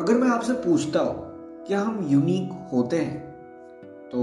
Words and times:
अगर 0.00 0.14
मैं 0.14 0.28
आपसे 0.28 0.52
पूछता 0.52 1.00
हूँ, 1.00 1.64
क्या 1.66 1.80
हम 1.80 2.06
यूनिक 2.10 2.52
होते 2.72 2.96
हैं? 2.96 3.18
तो 4.12 4.20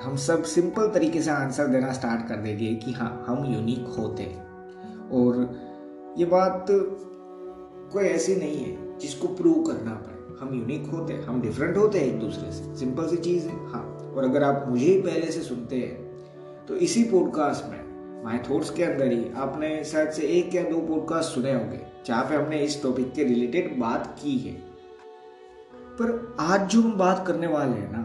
हम 0.00 0.16
सब 0.16 0.42
सिंपल 0.42 0.88
तरीके 0.88 1.22
से 1.22 1.30
आंसर 1.30 1.66
देना 1.66 1.92
स्टार्ट 1.92 2.28
कर 2.28 2.36
देंगे 2.36 2.74
कि 2.74 2.92
हाँ 2.92 3.24
हम 3.28 3.44
यूनिक 3.54 3.86
होते 3.98 4.22
हैं। 4.22 5.10
और 5.10 6.14
ये 6.18 6.24
बात 6.24 6.66
कोई 6.70 8.04
ऐसी 8.04 8.36
नहीं 8.36 8.58
है 8.58 8.98
जिसको 8.98 9.28
प्रूव 9.28 9.62
करना 9.62 9.94
पड़े। 9.96 10.36
हम 10.40 10.54
यूनिक 10.54 10.86
होते 10.86 11.12
हैं, 11.12 11.24
हम 11.24 11.40
डिफरेंट 11.42 11.76
होते 11.76 11.98
हैं 11.98 12.06
एक 12.06 12.20
दूसरे 12.20 12.52
से। 12.52 12.74
सिंपल 12.76 13.08
सी 13.08 13.16
चीज़ 13.16 13.48
है 13.48 13.56
हाँ। 13.66 13.84
और 14.14 14.24
अगर 14.24 14.42
आप 14.42 14.64
मुझे 14.68 14.86
ही 14.86 15.00
पहले 15.00 15.32
से 15.32 15.40
सुनते 15.40 15.76
हैं 15.76 16.66
तो 16.66 16.76
इसी 16.76 17.04
पॉडकास्ट 17.04 17.70
में 17.70 18.22
माई 18.24 18.38
थॉट्स 18.50 18.70
के 18.70 18.84
अंदर 18.84 19.12
ही 19.12 19.24
आपने 19.36 19.84
शायद 19.84 20.10
से 20.10 20.28
एक 20.28 20.54
या 20.54 20.62
दो 20.62 20.86
पॉडकास्ट 20.86 21.34
सुने 21.34 21.52
होंगे, 21.52 21.80
जहाँ 22.06 22.24
पे 22.24 22.34
हमने 22.36 22.58
इस 22.60 22.82
टॉपिक 22.82 23.12
के 23.12 23.24
रिलेटेड 23.24 23.78
बात 23.80 24.16
की 24.22 24.38
है। 24.38 24.67
पर 26.00 26.36
आज 26.40 26.68
जो 26.70 26.80
हम 26.80 26.92
बात 26.92 27.26
करने 27.26 27.46
वाले 27.46 27.72
हैं 27.72 27.90
ना, 27.92 28.02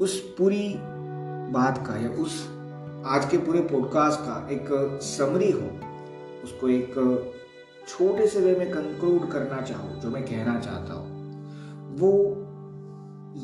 उस 0.00 0.18
पूरी 0.38 0.74
बात 1.52 1.76
का 1.86 1.96
या 1.96 2.08
उस 2.22 2.40
आज 3.06 3.28
के 3.30 3.38
पूरे 3.38 3.60
पॉडकास्ट 3.62 4.20
का 4.20 4.48
एक 4.52 4.98
समरी 5.02 5.50
हो, 5.50 5.68
उसको 6.44 6.68
एक 6.68 6.94
छोटे 7.88 8.26
से 8.26 8.40
वे 8.40 8.54
में 8.54 8.70
कंक्लूड 8.70 9.28
करना 9.30 9.60
चाहूँ, 9.60 10.00
जो 10.00 10.10
मैं 10.10 10.22
कहना 10.22 10.58
चाहता 10.60 10.94
हूँ, 10.94 11.96
वो 11.98 12.10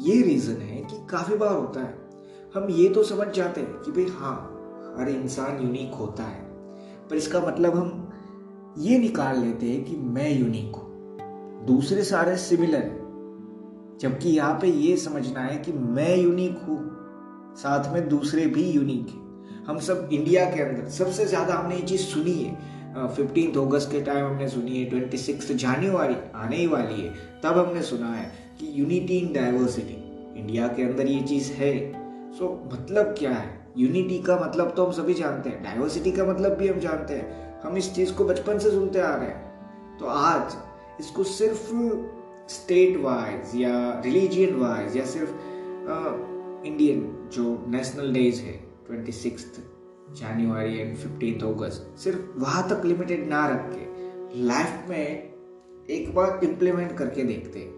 ये 0.02 0.20
रीज़न 0.22 0.60
है 0.62 0.82
कि 0.82 1.06
काफ़ी 1.10 1.36
बार 1.36 1.54
होता 1.54 1.80
है, 1.80 1.94
हम 2.54 2.68
ये 2.70 2.88
तो 2.88 3.02
समझ 3.04 3.28
जाते 3.28 3.60
हैं 3.60 3.78
कि 3.82 3.92
भाई 3.92 4.06
हाँ 4.18 4.36
हर 4.98 5.08
इंसान 5.08 5.62
यूनिक 5.62 5.94
होता 5.94 6.24
है, 6.24 6.42
पर 7.10 7.16
इसका 7.16 7.40
मतलब 7.40 7.76
हम 7.76 8.74
ये 8.78 8.98
निकाल 8.98 9.38
लेते 9.38 9.66
हैं 9.66 9.84
कि 9.84 9.96
मैं 9.96 10.30
यूनिक 10.30 10.76
हूँ, 10.76 11.66
दूसरे 11.66 12.04
सारे 12.04 12.36
सिमिलर 12.36 12.82
हैं। 12.82 13.03
जबकि 14.00 14.28
यहाँ 14.28 14.58
पे 14.60 14.68
ये 14.68 14.96
समझना 14.96 15.40
है 15.40 15.56
कि 15.58 15.72
मैं 15.72 16.16
यूनिक 16.16 16.58
हूँ, 16.68 16.78
साथ 17.56 17.92
में 17.92 18.08
दूसरे 18.08 18.46
भी 18.46 18.70
यूनिक 18.70 19.08
हैं। 19.08 19.64
हम 19.64 19.78
सब 19.78 20.08
इंडिया 20.12 20.44
के 20.50 20.60
अंदर, 20.60 20.88
सबसे 20.90 21.24
ज़्यादा 21.26 21.54
हमने 21.54 21.76
ये 21.76 21.82
चीज़ 21.82 22.02
सुनी 22.02 22.32
है। 22.34 22.72
फिफ्टीन 23.14 23.60
अगस्त 23.60 23.90
के 23.92 24.00
टाइम 24.00 24.24
हमने 24.26 24.48
सुनी 24.48 24.78
है 24.78 24.84
ट्वेंटी 24.90 25.18
सिक्स 25.18 25.52
जनवरी 25.52 26.16
आने 26.34 26.56
ही 26.56 26.66
वाली 26.66 27.00
है। 27.00 27.12
तब 27.42 27.58
हमने 27.58 27.82
सुना 27.82 28.12
है 28.14 28.24
कि 28.60 28.72
यूनिटी 28.74 29.18
इन 29.18 29.32
डाइवर्सिटी 29.32 29.96
इंडिया 30.40 30.68
के 30.68 30.82
अंदर 30.82 31.06
ये 31.06 31.20
चीज़ 31.22 31.52
है। 31.52 31.72
सो 32.32 32.48
मतलब 32.72 33.14
क्या 33.18 33.30
है? 33.30 33.48
यूनिटी 33.78 34.18
का 34.18 34.38
मतलब 34.38 34.72
तो 34.76 34.84
हम 34.86 34.92
सभी 34.92 35.14
जानते 35.14 35.50
हैं 35.50 35.62
डाइवर्सिटी 35.62 36.10
का 36.12 36.24
मतलब 36.24 36.52
भी 36.52 36.68
हम 36.68 36.78
जानते 36.80 37.14
हैं। 37.14 37.60
हम 37.62 37.76
इस 37.76 37.94
चीज़ 37.94 38.12
को 38.12 38.24
बचपन 38.24 38.58
से 38.58 38.70
सुनते 38.70 39.00
आ 39.00 39.14
रहे 39.14 39.28
हैं। 39.28 39.98
तो 39.98 40.06
आज, 40.06 40.56
इसको 41.00 41.24
सिर्फ़ 41.24 41.72
स्टेट 42.48 42.96
वाइज 42.96 43.60
या 43.60 44.02
रिलीजियन 44.04 44.54
वाइज 44.54 44.96
या 44.96 45.04
सिर्फ़ 45.04 45.30
इंडियन 46.66 47.28
जो 47.32 47.64
नेशनल 47.68 48.12
डेज़ 48.12 48.40
है 48.40 48.52
twenty 48.86 49.12
six 49.12 49.60
January 50.10 50.78
and 50.78 50.96
fifteen 50.96 51.40
अगस्त 51.40 51.98
सिर्फ़ 51.98 52.38
वहाँ 52.38 52.68
तक 52.68 52.84
लिमिटेड 52.84 53.28
ना 53.28 53.48
रख 53.48 53.70
के 53.74 53.94
लाइफ 54.42 54.86
में 54.88 55.32
एक 55.90 56.14
बार 56.14 56.40
इम्प्लीमेंट 56.44 56.92
करके 56.92 57.24
देखते 57.24 57.70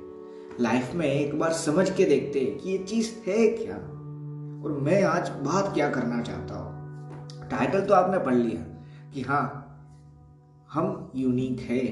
लाइफ 0.62 0.94
में 0.94 1.06
एक 1.06 1.38
बार 1.38 1.52
समझ 1.52 1.90
के 1.90 2.04
देखते 2.04 2.40
कि 2.44 2.70
ये 2.70 2.78
चीज़ 2.78 3.30
है 3.30 3.48
क्या, 3.48 3.76
और 4.64 4.78
मैं 4.82 5.02
आज 5.02 5.28
बात 5.28 5.74
क्या 5.74 5.90
करना 5.90 6.22
चाहता 6.22 6.54
हूँ। 6.54 6.76
टाइटल 7.48 7.80
तो 7.80 7.94
आपने 7.94 8.18
पढ़ 8.18 8.34
लिया 8.34 8.62
कि 9.14 9.22
हाँ 9.22 9.62
हम 10.72 11.12
यूनिक 11.16 11.60
है 11.60 11.86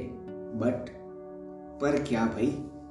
बट 0.58 1.03
पर 1.80 2.02
क्या 2.02 2.24
भाई? 2.26 2.46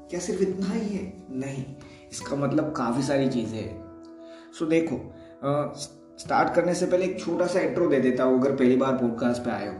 क्या 0.09 0.19
सिर्फ़ 0.19 0.41
इतना 0.41 0.73
ही 0.73 0.87
है? 0.87 1.01
नहीं। 1.31 1.63
इसका 2.11 2.35
मतलब 2.35 2.71
काफ़ी 2.71 3.03
सारी 3.03 3.29
चीज़ें 3.29 3.59
हैं। 3.59 4.51
सो 4.59 4.65
देखो 4.65 4.99
स्टार्ट 6.19 6.53
करने 6.55 6.73
से 6.73 6.85
पहले 6.85 7.05
एक 7.05 7.19
छोटा 7.19 7.45
सा 7.47 7.59
इंट्रो 7.59 7.87
दे 7.87 7.99
देता 7.99 8.23
हूँ 8.23 8.39
अगर 8.39 8.55
पहली 8.55 8.75
बार 8.77 8.97
पॉडकास्ट 8.97 9.43
पे 9.43 9.51
आए 9.51 9.67
हो। 9.67 9.73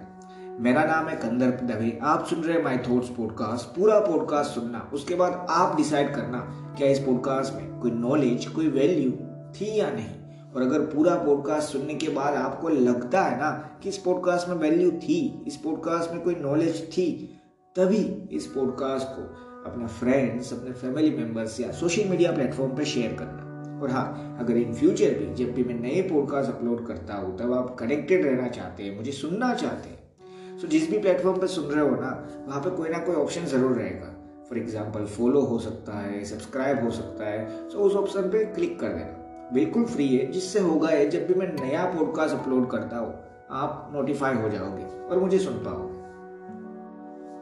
मेरा 0.60 0.84
नाम 0.86 1.08
है 1.08 1.16
कंदर 1.18 1.52
दवे। 1.66 1.98
आप 2.04 2.26
सुन 2.26 2.42
रहे 2.44 2.58
हैं 2.58 2.64
माई 2.64 2.78
थॉट्स 2.80 3.10
पॉडकास्ट 3.10 3.76
पूरा 3.76 4.00
पॉडकास्ट 4.00 4.52
सुनना। 4.52 4.90
उसके 4.94 5.16
बाद 5.16 5.46
आप 5.50 5.76
डिसाइड 5.78 6.14
करना 6.16 6.40
क्या 6.78 6.88
इस 6.88 7.00
पॉडकास्ट 7.00 7.54
में 7.54 7.80
कोई 7.80 7.92
नॉलेज 7.92 8.46
कोई 8.46 8.68
वैल्यू 8.70 9.12
थी 9.52 9.78
या 9.80 9.90
नहीं। 9.92 10.52
और 10.54 10.62
अगर 10.62 10.82
पूरा 10.88 11.16
पॉडकास्ट 11.16 11.72
सुनने 11.72 11.94
के 11.96 12.10
बाद 12.10 12.36
आपको 12.36 12.70
लगता 12.70 13.22
है 13.22 13.38
ना 13.38 13.50
कि 13.84 13.90
इस 13.90 13.98
पॉडकास्ट 13.98 14.50
में 14.50 14.56
वैल्यू 14.58 14.92
थी, 14.94 15.44
इस 15.48 15.56
पॉडकास्ट 15.58 16.12
में 16.12 16.22
कोई 16.22 16.36
नॉलेज 16.36 16.84
थी 16.92 17.40
तभी 17.76 17.98
इस 18.32 18.46
पॉडकास्ट 18.46 19.08
को 19.08 19.22
अपने 19.70 19.88
फ्रेंड्स 19.90 20.52
अपने 20.54 20.72
फैमिली 20.72 21.10
मेंबर्स 21.12 21.60
या 21.60 21.72
सोशल 21.72 22.10
मीडिया 22.10 22.32
प्लेटफॉर्म 22.32 22.76
पर 22.76 22.84
शेयर 22.84 23.14
करना। 23.14 23.80
और 23.82 23.90
हाँ 23.90 24.38
अगर 24.40 24.58
इन 24.58 24.74
फ्यूचर 24.74 25.14
भी 25.14 25.34
जब 25.36 25.54
भी 25.54 25.64
मैं 25.64 25.80
नए 25.80 26.02
पॉडकास्ट 26.02 26.52
अपलोड 26.52 26.86
करता 26.88 27.14
हूँ, 27.14 27.38
तब 27.38 27.54
आप 27.54 27.76
कनेक्टेड 27.80 28.26
रहना 28.26 28.48
चाहते 28.48 28.84
हैं, 28.84 28.96
मुझे 28.98 29.12
सुनना 29.12 29.54
चाहते 29.54 29.90
हैं। 29.90 30.60
सो 30.60 30.68
जिस 30.68 30.90
भी 30.92 31.00
प्लेटफॉर्म 31.00 31.40
पर 31.40 31.48
सुन 31.48 31.66
रहे 31.66 31.88
हो 31.90 31.96
ना, 31.96 32.12
वहाँ 32.48 32.62
पर 32.62 32.70
कोई 32.70 32.90
ना 32.90 32.98
कोई 32.98 33.16
ऑप्शन 33.16 33.46
ज़रूर 33.46 33.72
रहेगा। 33.72 34.14
फॉर 34.50 34.58
एग्ज़ाम्पल 34.58 35.06
फॉलो 35.08 35.42
हो 35.42 35.60
सकता 35.60 35.98
है 36.00 36.24
सब्सक्राइब 36.26 36.84
हो 36.84 36.92
सकता 36.92 37.26
है 37.26 37.70
सो 37.70 37.80
उस 37.80 37.96
ऑप्शन 37.96 38.30
पर 38.30 38.46
क्लिक 38.54 38.80
कर 38.80 38.88
देना। 38.90 39.50
बिल्कुल 39.54 39.86
फ्री 39.86 40.08
है, 40.08 40.32
जिससे 40.32 40.60
होगा 40.60 40.90
है 40.90 41.10
जब 41.10 41.28
भी 41.28 41.34
मैं 41.34 41.52
नया 41.56 41.86
पॉडकास्ट 41.96 42.36
अपलोड 42.36 42.70
करता 42.72 42.98
हूँ, 42.98 43.14
आप 43.52 43.92
नोटिफाई 43.96 44.36
हो 44.36 44.50
जाओगे 44.50 44.86
और 45.06 45.20
मुझे 45.20 45.40
सुन 45.40 45.64
पाओगे। 45.66 45.93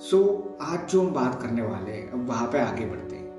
सो 0.01 0.17
so, 0.17 0.61
आज 0.61 0.91
जो 0.91 1.01
हम 1.01 1.11
बात 1.13 1.41
करने 1.41 1.61
वाले 1.61 1.91
हैं 1.91 2.11
अब 2.11 2.27
वहाँ 2.27 2.47
पे 2.51 2.59
आगे 2.59 2.85
बढ़ते 2.85 3.15
हैं। 3.15 3.29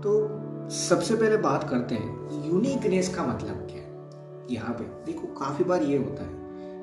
तो 0.00 0.70
सबसे 0.70 1.14
पहले 1.14 1.36
बात 1.36 1.68
करते 1.70 1.94
हैं 1.94 2.44
यूनिकनेस 2.44 3.14
का 3.14 3.26
मतलब 3.26 3.66
क्या 3.70 3.80
है? 3.80 4.46
यहाँ 4.50 4.74
पे 4.74 4.84
देखो 5.06 5.26
काफ़ी 5.34 5.64
बार 5.64 5.82
ये 5.82 5.96
होता 5.96 6.24
है 6.24 6.32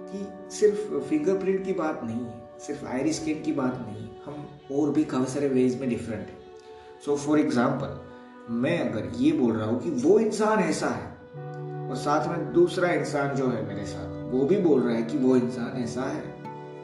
कि 0.07 0.53
सिर्फ़ 0.55 0.93
फिंगरप्रिंट 0.99 1.65
की 1.65 1.73
बात 1.73 2.01
नहीं 2.03 2.25
है 2.25 2.59
सिर्फ़ 2.59 2.85
आयरी 2.85 3.13
स्किन 3.13 3.41
की 3.43 3.53
बात 3.53 3.79
नहीं 3.79 4.07
हम 4.25 4.77
और 4.77 4.91
भी 4.91 5.03
काफ़ी 5.03 5.31
सारे 5.31 5.47
वेज 5.47 5.79
में 5.81 5.89
डिफरेंट 5.89 6.21
है। 6.21 6.37
सो 7.05 7.15
फॉर 7.15 7.39
एग्ज़ाम्पल 7.39 8.53
मैं 8.55 8.77
अगर 8.89 9.09
ये 9.15 9.31
बोल 9.31 9.53
रहा 9.53 9.69
हूँ 9.69 9.79
कि 9.79 9.89
वो 10.03 10.19
इंसान 10.19 10.59
ऐसा 10.59 10.89
है 10.89 11.09
और 11.89 11.95
साथ 11.95 12.29
में 12.29 12.51
दूसरा 12.53 12.91
इंसान 12.91 13.35
जो 13.35 13.47
है 13.47 13.65
मेरे 13.67 13.85
साथ 13.85 14.31
वो 14.31 14.45
भी 14.45 14.57
बोल 14.57 14.81
रहा 14.81 14.95
है 14.95 15.03
कि 15.03 15.17
वो 15.17 15.35
इंसान 15.35 15.81
ऐसा 15.83 16.01
है। 16.03 16.30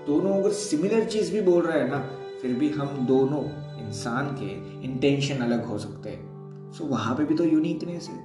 दोनों 0.08 0.34
अगर 0.34 0.52
सिमिलर 0.52 1.06
चीज़ 1.06 1.32
भी 1.34 1.42
बोल 1.42 1.66
रहे 1.66 1.82
हैं 1.82 1.90
ना, 1.90 2.00
फिर 2.42 2.54
भी 2.54 2.70
हम 2.70 3.06
दोनों 3.08 3.44
इंसान 3.86 4.28
के 4.32 4.50
इंटेंशन 4.86 5.36
अलग 5.36 5.66
हो 5.66 5.78
सकते 5.78 6.10
हैं। 6.10 6.72
सो 6.72 6.86
वहाँ 6.86 7.16
पे 7.16 7.26
भी 7.26 7.36
तो 7.36 7.44
यूनिकनेस 7.44 8.08
है। 8.08 8.20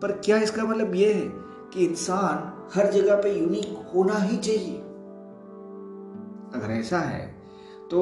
पर 0.00 0.12
क्या 0.12 0.36
इसका 0.38 0.64
मतलब 0.64 0.94
ये 0.94 1.12
है 1.12 1.28
कि 1.72 1.86
इंसान 1.86 2.50
हर 2.74 2.90
जगह 2.92 3.16
पे 3.16 3.32
यूनिक 3.40 3.92
होना 3.94 4.18
ही 4.18 4.36
चाहिए? 4.36 4.78
अगर 6.54 6.70
ऐसा 6.70 6.98
है 6.98 7.26
तो 7.90 7.98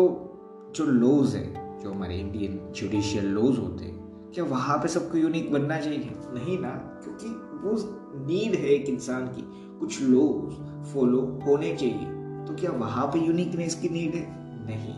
जो 0.76 0.84
लॉज 0.84 1.34
है, 1.34 1.80
जो 1.80 1.90
हमारे 1.90 2.16
इंडियन 2.16 2.72
जुडिशियल 2.72 3.26
लॉज 3.26 3.58
होते 3.58 3.84
हैं, 3.84 4.30
क्या 4.34 4.44
वहाँ 4.44 4.78
पे 4.78 4.88
सबको 4.88 5.18
यूनिक 5.18 5.52
बनना 5.52 5.78
चाहिए? 5.80 6.10
नहीं 6.34 6.58
ना, 6.58 6.70
क्योंकि 7.04 7.26
वो 7.64 7.72
नीड 8.26 8.54
है 8.54 8.66
एक 8.66 8.88
इंसान 8.88 9.26
की। 9.26 9.42
कुछ 9.80 10.02
लोग 10.02 10.50
फॉलो 10.84 11.20
होने 11.46 11.74
चाहिए। 11.76 12.19
तो 12.48 12.54
क्या 12.54 12.70
वहाँ 12.70 13.06
पे 13.06 13.18
यूनिकनेस 13.18 13.74
की 13.74 13.88
नीड 13.88 14.14
है? 14.14 14.26
नहीं। 14.66 14.94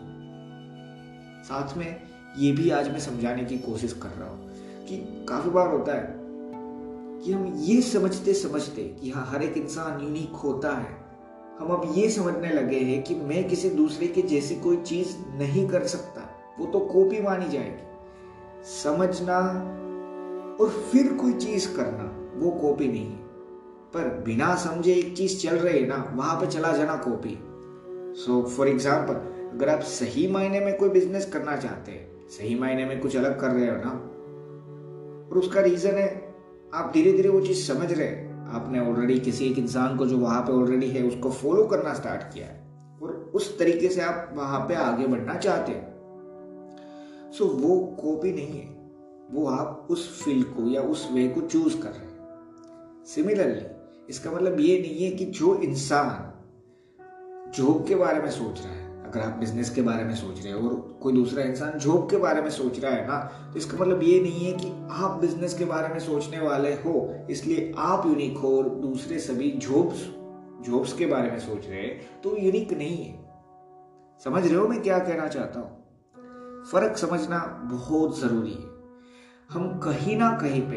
साथ 1.43 1.77
में 1.77 2.01
ये 2.37 2.51
भी 2.51 2.69
आज 2.69 2.91
मैं 2.91 2.99
समझाने 2.99 3.43
की 3.43 3.57
कोशिश 3.57 3.93
कर 3.93 4.09
रहा 4.09 4.29
हूँ 4.29 4.49
कि 4.85 5.25
काफ़ी 5.29 5.49
बार 5.49 5.67
होता 5.67 5.93
है 5.93 6.15
कि 7.21 7.33
हम 7.33 7.53
ये 7.57 7.81
समझते 7.81 8.33
समझते 8.33 8.83
कि 8.83 9.09
हाँ 9.09 9.25
हर 9.25 9.43
एक 9.43 9.57
इंसान 9.57 10.01
यूनिक 10.01 10.35
होता 10.35 10.77
है। 10.77 11.03
हम 11.59 11.67
अब 11.67 11.93
ये 11.95 12.09
समझने 12.09 12.49
लगे 12.49 12.79
हैं 12.79 13.03
कि 13.03 13.15
मैं 13.15 13.47
किसी 13.49 13.69
दूसरे 13.69 14.07
के 14.07 14.21
जैसी 14.21 14.55
कोई 14.55 14.77
चीज़ 14.77 15.17
नहीं 15.37 15.67
कर 15.67 15.83
सकता। 15.83 16.21
वो 16.59 16.65
तो 16.65 16.79
कॉपी 16.79 17.21
मानी 17.21 17.49
जाएगी। 17.49 17.83
समझना 18.83 19.39
और 20.61 20.69
फिर 20.69 21.13
कोई 21.13 21.33
चीज़ 21.33 21.75
करना 21.75 22.35
वो 22.39 22.51
कॉपी 22.51 22.87
नहीं 22.87 23.07
है। 23.07 23.23
पर 23.93 24.07
बिना 24.25 24.55
समझे 24.55 24.93
एक 24.93 25.15
चीज़ 25.17 25.37
चल 25.41 25.55
रही 25.55 25.79
है 25.79 25.87
ना, 25.87 26.13
वहाँ 26.15 26.39
पर 26.41 26.47
चला 26.47 26.71
जाना 26.71 26.95
कॉपी 26.95 27.37
सो 28.17 28.41
फॉर 28.43 28.67
एग्ज़ाम्पल 28.67 29.13
अगर 29.53 29.69
आप 29.69 29.79
सही 29.79 30.27
मायने 30.27 30.59
में 30.59 30.77
कोई 30.77 30.89
बिज़नेस 30.89 31.25
करना 31.33 31.55
चाहते 31.55 31.91
हैं, 31.91 32.29
सही 32.29 32.55
मायने 32.59 32.85
में 32.85 32.99
कुछ 32.99 33.15
अलग 33.17 33.39
कर 33.39 33.51
रहे 33.51 33.69
हो 33.69 33.75
ना, 33.75 33.91
और 35.31 35.37
उसका 35.39 35.61
रीजन 35.61 35.97
है, 35.97 36.07
आप 36.73 36.91
धीरे 36.93 37.11
धीरे 37.13 37.29
वो 37.29 37.41
चीज़ 37.41 37.67
समझ 37.67 37.91
रहे 37.91 38.07
हैं. 38.07 38.31
आपने 38.53 38.79
ऑलरेडी 38.79 39.19
किसी 39.19 39.45
एक 39.45 39.57
इंसान 39.57 39.97
को 39.97 40.05
जो 40.05 40.17
वहाँ 40.17 40.41
पे 40.41 40.53
ऑलरेडी 40.53 40.89
है, 40.89 41.03
उसको 41.07 41.29
फॉलो 41.31 41.63
करना 41.63 41.93
स्टार्ट 41.93 42.33
किया 42.33 42.45
है. 42.45 42.61
और 43.01 43.31
उस 43.35 43.57
तरीके 43.59 43.89
से 43.89 44.01
आप 44.01 44.33
वहाँ 44.33 44.59
पे 44.59 44.75
आगे 44.75 45.07
बढ़ना 45.07 45.35
चाहते 45.35 45.71
हैं. 45.71 47.31
सो 47.31 47.45
वो 47.45 47.77
कॉपी 48.01 48.31
नहीं 48.31 48.59
है. 48.59 48.65
वो 49.31 49.47
आप 49.47 49.87
उस 49.89 50.23
फ़ील्ड 50.23 50.47
को 50.47 50.67
या 50.67 50.81
उस 50.81 51.07
वे 51.11 51.27
को 51.27 51.41
चूज़ 51.41 51.77
कर 51.81 51.89
रहे 51.89 51.99
हैं. 51.99 53.05
सिमिलरली 53.05 53.72
इसका 54.09 54.31
मतलब 54.31 54.59
ये 54.59 54.79
नहीं 54.81 55.03
है 55.03 55.11
कि 55.11 55.25
जो 55.25 55.55
इंसान 55.55 56.31
जॉब 57.51 57.85
के 57.87 57.95
बारे 57.95 58.21
में 58.21 58.29
सोच 58.31 58.61
रहा 58.61 58.73
है, 58.73 58.81
अगर 59.03 59.21
आप 59.21 59.37
बिज़नेस 59.39 59.69
के 59.69 59.81
बारे 59.81 60.03
में 60.03 60.15
सोच 60.15 60.43
रहे 60.43 60.53
हो 60.53 60.69
और 60.69 60.75
कोई 61.01 61.13
दूसरा 61.13 61.43
इंसान 61.43 61.77
जॉब 61.79 62.09
के 62.09 62.17
बारे 62.17 62.41
में 62.41 62.49
सोच 62.49 62.79
रहा 62.79 62.91
है 62.91 63.07
ना 63.07 63.17
तो 63.53 63.57
इसका 63.57 63.77
मतलब 63.77 64.03
ये 64.03 64.19
नहीं 64.21 64.45
है 64.45 64.53
कि 64.53 64.71
आप 64.91 65.19
बिज़नेस 65.21 65.53
के 65.57 65.65
बारे 65.65 65.87
में 65.87 65.99
सोचने 65.99 66.39
वाले 66.39 66.73
हो, 66.73 67.25
इसलिए 67.29 67.73
आप 67.77 68.05
यूनिक 68.05 68.37
हो 68.37 68.57
और 68.57 68.69
दूसरे 68.69 69.19
सभी 69.19 69.51
जॉब्स 69.59 70.07
जॉब्स 70.67 70.93
के 70.93 71.05
बारे 71.05 71.31
में 71.31 71.39
सोच 71.39 71.67
रहे 71.67 71.81
हैं 71.81 72.21
तो 72.21 72.35
यूनिक 72.37 72.73
नहीं 72.73 72.97
है। 72.97 73.21
समझ 74.25 74.45
रहे 74.45 74.55
हो 74.55 74.67
मैं 74.67 74.81
क्या 74.81 74.99
कहना 74.99 75.27
चाहता 75.27 75.59
हूँ? 75.59 75.71
फ़र्क 76.71 76.97
समझना 76.97 77.39
बहुत 77.71 78.19
ज़रूरी 78.19 78.53
है। 78.53 78.71
हम 79.49 79.79
कहीं 79.79 80.17
ना 80.17 80.31
कहीं 80.37 80.61
पे 80.61 80.75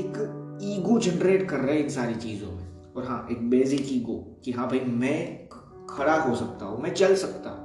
एक 0.00 0.42
ईगो 0.62 0.98
जनरेट 0.98 1.48
कर 1.48 1.56
रहे 1.56 1.76
हैं 1.76 1.82
इन 1.84 1.88
सारी 1.88 2.14
चीज़ों 2.14 2.52
में। 2.52 2.92
और 2.96 3.04
हाँ 3.04 3.28
एक 3.30 3.50
बेसिक 3.50 3.86
ईगो 3.92 4.40
कि 4.44 4.52
हाँ 4.52 4.68
भाई, 4.68 4.80
मैं 4.80 5.48
खड़ा 5.90 6.20
हो 6.20 6.34
सकता 6.34 6.66
हूँ, 6.66 6.82
मैं 6.82 6.94
चल 6.94 7.14
सकता 7.14 7.50
हूँ। 7.50 7.64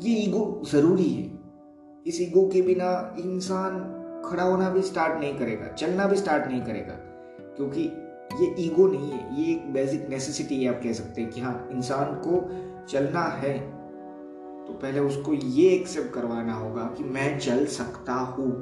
ये 0.00 0.16
ईगो 0.16 0.62
ज़रूरी 0.72 1.08
है। 1.08 1.38
इस 2.06 2.20
ईगो 2.20 2.48
के 2.48 2.62
बिना 2.62 3.16
इंसान 3.18 3.92
खड़ा 4.26 4.42
होना 4.42 4.70
भी 4.70 4.82
स्टार्ट 4.82 5.20
नहीं 5.20 5.38
करेगा, 5.38 5.66
चलना 5.66 6.06
भी 6.06 6.16
स्टार्ट 6.16 6.46
नहीं 6.46 6.62
करेगा। 6.62 6.94
क्योंकि 7.56 7.80
ये 8.40 8.54
ईगो 8.58 8.86
नहीं 8.86 9.10
है, 9.10 9.40
ये 9.40 9.52
एक 9.52 9.72
बेसिक 9.72 10.08
नेसेसिटी 10.08 10.64
है, 10.64 10.76
आप 10.76 10.82
कह 10.82 10.92
सकते 10.92 11.20
हैं 11.20 11.30
कि 11.30 11.40
हाँ 11.40 11.68
इंसान 11.72 12.04
को 12.04 12.48
चलना 12.86 13.20
है। 13.20 13.58
तो 14.64 14.72
पहले 14.72 15.00
उसको 15.00 15.34
ये 15.34 15.68
एक्सेप्ट 15.68 16.14
करवाना 16.14 16.54
होगा 16.54 16.82
कि 16.82 17.04
मैं 17.04 17.38
चल 17.38 17.66
सकता 17.66 18.12
हूँ। 18.12 18.52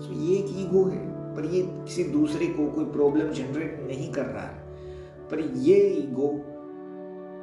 तो 0.00 0.12
ये 0.12 0.36
एक 0.36 0.46
ईगो 0.50 0.84
है। 0.84 1.09
पर 1.36 1.44
ये 1.46 1.62
किसी 1.62 2.04
दूसरे 2.04 2.46
को 2.46 2.66
कोई 2.66 2.84
प्रॉब्लम 2.84 3.32
जनरेट 3.32 3.80
नहीं 3.86 4.12
कर 4.12 4.26
रहा 4.26 4.44
है। 4.44 5.28
पर 5.30 5.40
ये 5.40 5.76
ईगो 5.98 6.30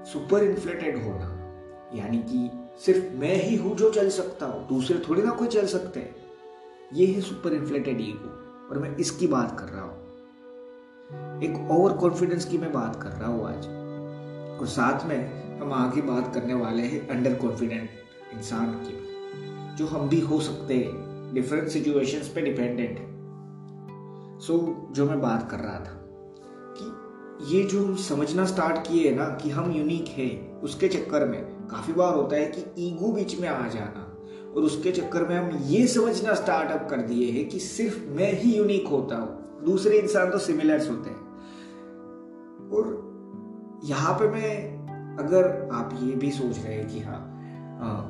सुपर 0.06 0.44
इन्फ्लेटेड 0.44 1.04
होना, 1.04 1.34
यानी 1.96 2.18
कि 2.30 2.50
सिर्फ़ 2.86 3.14
मैं 3.20 3.36
ही 3.36 3.56
हूँ 3.56 3.76
जो 3.76 3.90
चल 3.92 4.10
सकता 4.10 4.46
हूँ, 4.46 4.68
दूसरे 4.68 5.00
थोड़ी 5.10 5.22
ना 5.22 5.32
कोई 5.32 5.48
चल 5.48 5.66
सकते 5.66 6.00
हैं। 6.00 6.16
ये 6.94 7.06
है 7.06 7.22
सुपर 7.22 7.54
इन्फ्लेटेड 7.54 8.02
ईगो 8.02 8.30
और 8.70 8.80
मैं 8.80 8.96
इसकी 8.98 9.28
बात 9.28 9.60
कर 9.60 9.66
रहा 9.66 9.84
हूँ। 9.84 11.42
एक 11.44 11.72
ओवर 11.72 11.94
कॉन्फिडेंस 11.94 12.46
की 12.46 12.58
मैं 12.58 12.72
बात 12.74 13.02
कर 13.04 13.10
रहा 13.10 13.30
हूँ 13.30 13.48
आज। 13.48 13.68
और 14.60 14.68
साथ 14.68 15.06
में 15.06 15.60
हम 15.60 15.74
आगे 15.74 16.02
बात 16.02 16.34
करने 16.34 16.54
वाले 16.54 16.84
हैं 16.84 17.08
अंडर 17.08 17.34
कॉन्फिडेंट 17.36 17.90
इंसान 18.34 18.74
की, 18.84 18.96
जो 19.76 19.86
हम 19.86 20.10
भी 20.10 20.20
हो 20.20 20.40
सकते 20.40 20.74
हैं 20.74 21.34
डिफरेंट 21.34 21.68
सिचुएशंस 21.68 22.28
पे 22.28 22.42
डिपेंडेंट 22.42 22.98
है। 23.00 23.17
सो 24.40 24.54
so, 24.54 24.96
जो 24.96 25.06
मैं 25.06 25.22
बात 25.22 25.52
कर 25.52 25.58
रहा 25.58 25.80
था 25.80 25.94
कि 26.78 27.56
ये 27.56 27.64
जो 27.64 27.96
समझना 27.96 28.46
स्टार्ट 28.46 28.78
किए 28.78 29.16
ना 29.16 29.26
कि 29.26 29.50
हम 29.50 29.72
यूनिक 29.72 30.08
है 30.08 30.60
उसके 30.64 30.88
चक्कर 30.88 31.26
में 31.26 31.44
काफ़ी 31.68 31.94
बार 31.94 32.14
होता 32.14 32.36
है 32.36 32.46
कि 32.46 32.88
ईगो 32.88 33.12
बीच 33.12 33.40
में 33.40 33.48
आ 33.50 33.68
जाना 33.68 34.04
और 34.56 34.64
उसके 34.64 34.92
चक्कर 34.92 35.28
में 35.28 35.36
हम 35.36 35.58
ये 35.64 35.88
समझना 35.88 36.34
स्टार्टअप 36.34 36.88
कर 36.90 37.02
दिए 37.02 37.32
हैं 37.32 37.50
कि 37.50 37.60
सिर्फ़ 37.60 38.00
मैं 38.10 38.32
ही 38.34 38.58
यूनिक 38.58 38.88
होता 38.88 39.16
हूँ 39.16 39.64
दूसरे 39.66 40.00
इंसान 40.00 40.32
तो 40.32 40.38
सिमिलर्स 40.38 40.90
होते 40.90 41.10
हैं। 41.10 41.26
और 42.70 42.94
यहाँ 43.86 44.14
पे 44.14 44.30
मैं 44.30 44.78
अगर 45.18 45.70
आप 45.74 46.00
ये 46.02 46.16
भी 46.16 46.32
सोच 46.32 46.58
रहे 46.58 46.74
हैं 46.74 46.88
कि 46.88 47.00
हाँ 47.00 47.20
आ, 47.82 48.02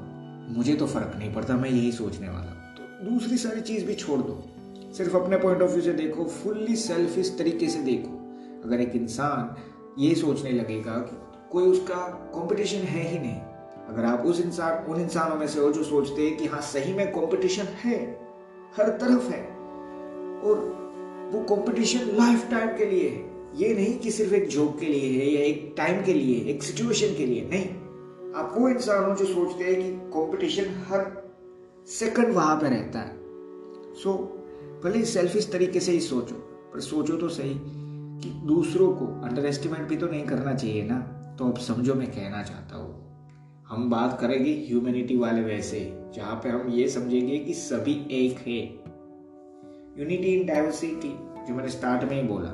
मुझे 0.58 0.76
तो 0.76 0.88
फ़र्क 0.88 1.12
नहीं 1.18 1.34
पड़ता 1.34 1.58
मैं 1.58 1.70
यही 1.70 1.92
सोचने 1.92 2.30
वाला 2.30 2.52
तो 2.78 3.10
दूसरी 3.10 3.38
सारी 3.38 3.62
चीज़ 3.62 3.86
भी 3.86 3.96
छोड़ 3.96 4.20
दो। 4.20 4.44
सिर्फ़ 4.94 5.16
अपने 5.18 5.38
पॉइंट 5.38 5.62
ऑफ़ 5.62 5.72
व्यू 5.72 5.82
से 5.82 5.94
देखो 5.94 6.24
फुल्ली 6.24 6.76
सेल्फिश 6.76 7.36
तरीके 7.38 7.68
से 7.68 7.80
देखो। 7.80 8.14
अगर 8.66 8.82
एक 8.82 8.96
इंसान 8.96 9.56
ये 10.00 10.16
सोचने 10.16 10.52
लगेगा 10.52 10.92
कि 10.92 11.16
कोई 11.52 11.64
उसका 11.64 11.96
कंपटीशन 12.36 12.78
है 12.78 13.08
ही 13.08 13.20
नहीं 13.20 13.40
अगर 13.88 14.06
आप 14.06 14.26
उस 14.26 14.42
इंसान 14.42 14.86
उन 14.86 15.02
इंसानों 15.02 15.36
में 15.36 15.48
से 15.48 15.60
हो 15.60 15.72
जो 15.72 15.84
सोचते 15.84 16.22
हैं 16.22 16.38
कि 16.38 16.46
हाँ 16.46 16.62
सही 16.62 16.94
में 16.94 17.12
कंपटीशन 17.12 17.64
है 17.64 17.98
हर 18.78 18.90
तरफ़ 18.90 19.30
है 19.30 19.42
और 20.42 20.60
वो 21.34 21.56
कंपटीशन 21.56 22.00
लाइफ 22.00 22.50
टाइम 22.52 22.78
के 22.78 22.86
लिए 22.86 23.10
है। 23.10 23.26
ये 23.56 23.74
नहीं 23.74 24.00
कि 24.00 24.12
सिर्फ़ 24.12 24.34
एक 24.34 24.48
जॉब 24.48 24.80
के 24.80 24.86
लिए 24.86 25.20
है 25.20 25.30
या 25.32 25.42
एक 25.42 25.74
टाइम 25.78 26.04
के 26.04 26.14
लिए 26.14 26.44
एक 26.46 26.64
सिचुएशन 26.64 27.16
के 27.16 27.26
लिए 27.26 27.48
नहीं। 27.50 27.68
आप 28.34 28.56
वो 28.58 28.70
इंसान 28.70 29.06
हो 29.06 29.16
जो 29.16 29.26
सोचते 29.26 29.64
हैं 29.64 29.76
कि 29.76 29.92
कंपटीशन 30.14 30.66
हर 30.88 31.06
सेकंड 31.88 32.34
वहाँ 32.34 32.56
पर 32.56 32.68
रहता 32.68 33.00
है। 33.00 33.16
सो 33.96 34.10
so, 34.10 34.37
भले 34.84 35.04
सेल्फिश 35.06 35.52
तरीके 35.52 35.80
से 35.80 35.92
ही 35.92 36.00
सोचो 36.00 36.36
पर 36.74 36.80
सोचो 36.80 37.18
तो 37.18 37.30
सही 37.30 37.54
कि 38.22 38.30
दूसरों 38.48 38.92
को 38.96 39.06
अंडर 39.22 39.46
एस्टिमेट 39.46 39.82
भी 39.82 39.98
तो 39.98 40.08
नहीं 40.08 40.26
करना 40.26 40.54
चाहिए 40.54 40.84
ना। 40.84 41.00
तो 41.40 41.46
अब 41.46 41.58
समझो 41.58 41.94
मैं 41.94 42.08
कहना 42.12 42.42
चाहता 42.44 42.76
हूँ 42.76 43.06
हम 43.68 43.90
बात 43.90 44.18
करेंगे 44.22 44.52
ह्यूमैनिटी 44.68 45.18
वाले 45.18 45.42
वैसे 45.42 45.80
जहाँ 46.16 46.36
पे 46.36 46.50
हम 46.50 46.70
ये 46.70 46.88
समझेंगे 46.90 47.38
कि 47.38 47.54
सभी 47.54 47.94
एक 48.12 48.38
है। 48.40 48.60
यूनिटी 50.00 50.34
इन 50.36 50.46
डाइवर्सिटी 50.48 51.10
जो 51.48 51.56
मैंने 51.56 51.70
स्टार्ट 51.70 52.04
में 52.04 52.22
ही 52.22 52.28
बोला। 52.28 52.50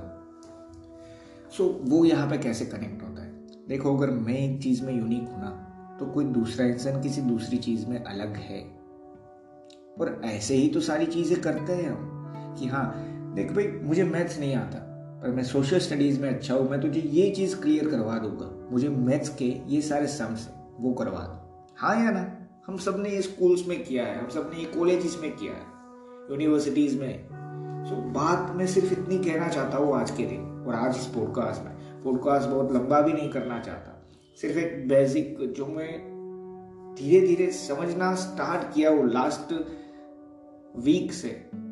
सो 1.51 1.63
so, 1.63 1.89
वो 1.89 2.05
यहाँ 2.05 2.29
पे 2.29 2.37
कैसे 2.37 2.65
कनेक्ट 2.65 3.03
होता 3.03 3.23
है? 3.23 3.31
देखो 3.67 3.97
अगर 3.97 4.09
मैं 4.09 4.37
एक 4.39 4.61
चीज़ 4.63 4.83
में 4.83 4.93
यूनिक 4.93 5.27
हूँ 5.29 5.41
ना 5.41 5.49
तो 5.99 6.05
कोई 6.05 6.25
दूसरा 6.25 6.65
इंसान 6.65 7.01
किसी 7.01 7.21
दूसरी 7.21 7.57
चीज़ 7.57 7.85
में 7.87 8.03
अलग 8.03 8.35
है। 8.35 8.61
और 9.99 10.21
ऐसे 10.25 10.55
ही 10.55 10.67
तो 10.67 10.79
सारी 10.79 11.05
चीज़ें 11.05 11.41
करते 11.41 11.73
हैं 11.73 11.89
हम। 11.89 12.12
कि 12.59 12.67
हाँ 12.67 13.33
देख 13.35 13.51
भाई, 13.51 13.67
मुझे 13.83 14.03
मैथ्स 14.03 14.39
नहीं 14.39 14.55
आता, 14.55 14.77
पर 15.21 15.31
मैं 15.31 15.43
सोशल 15.43 15.79
स्टडीज़ 15.79 16.21
में 16.21 16.29
अच्छा 16.29 16.55
हूँ, 16.55 16.69
मैं 16.69 16.81
तुझे 16.81 16.99
ये 16.99 17.29
चीज़ 17.31 17.55
क्लियर 17.61 17.89
करवा 17.89 18.17
दूँगा। 18.17 18.49
मुझे 18.71 18.89
मैथ्स 18.89 19.35
के 19.35 19.45
ये 19.67 19.81
सारे 19.81 20.07
सम्स 20.07 20.49
वो 20.79 20.93
करवा 20.93 21.19
दो। 21.19 21.73
हाँ 21.77 21.95
या 21.95 22.11
ना 22.11 22.25
हम 22.67 22.77
सबने 22.77 23.09
ये 23.09 23.21
स्कूल्स 23.21 23.67
में 23.67 23.83
किया 23.83 24.05
है, 24.05 24.19
हम 24.19 24.29
सबने 24.29 24.59
ये 24.59 24.65
कॉलेजेस 24.77 25.19
में 25.21 25.31
किया 25.35 25.53
है 25.53 25.71
यूनिवर्सिटीज 26.31 26.99
में। 27.01 27.27
सो 27.85 27.95
बात 28.11 28.55
मैं 28.55 28.67
सिर्फ़ 28.67 28.91
इतनी 28.93 29.17
कहना 29.17 29.47
चाहता 29.47 29.77
हूँ 29.77 29.95
आज 29.95 30.11
के 30.11 30.25
दिन, 30.25 30.65
और 30.67 30.75
आज 30.75 30.97
इस 30.97 31.05
पॉडकास्ट 31.05 31.65
में। 31.65 32.01
पॉडकास्ट 32.03 32.49
बहुत 32.49 32.71
लंबा 32.71 33.01
भी 33.01 33.13
नहीं 33.13 33.29
करना 33.29 33.59
चाहता। 33.59 33.89
सिर्फ़ 34.41 34.57
एक 34.57 34.87
बेसिक 34.87 35.37
जो 35.57 35.65
मैं 35.65 35.91
धीरे 36.95 37.27
धीरे 37.27 37.51
समझना 37.51 38.13
स्टार्ट 38.15 38.73
किया 38.73 38.89
वो 38.89 39.03
लास्ट 39.03 39.53
वीक 40.75 41.11
से। 41.13 41.29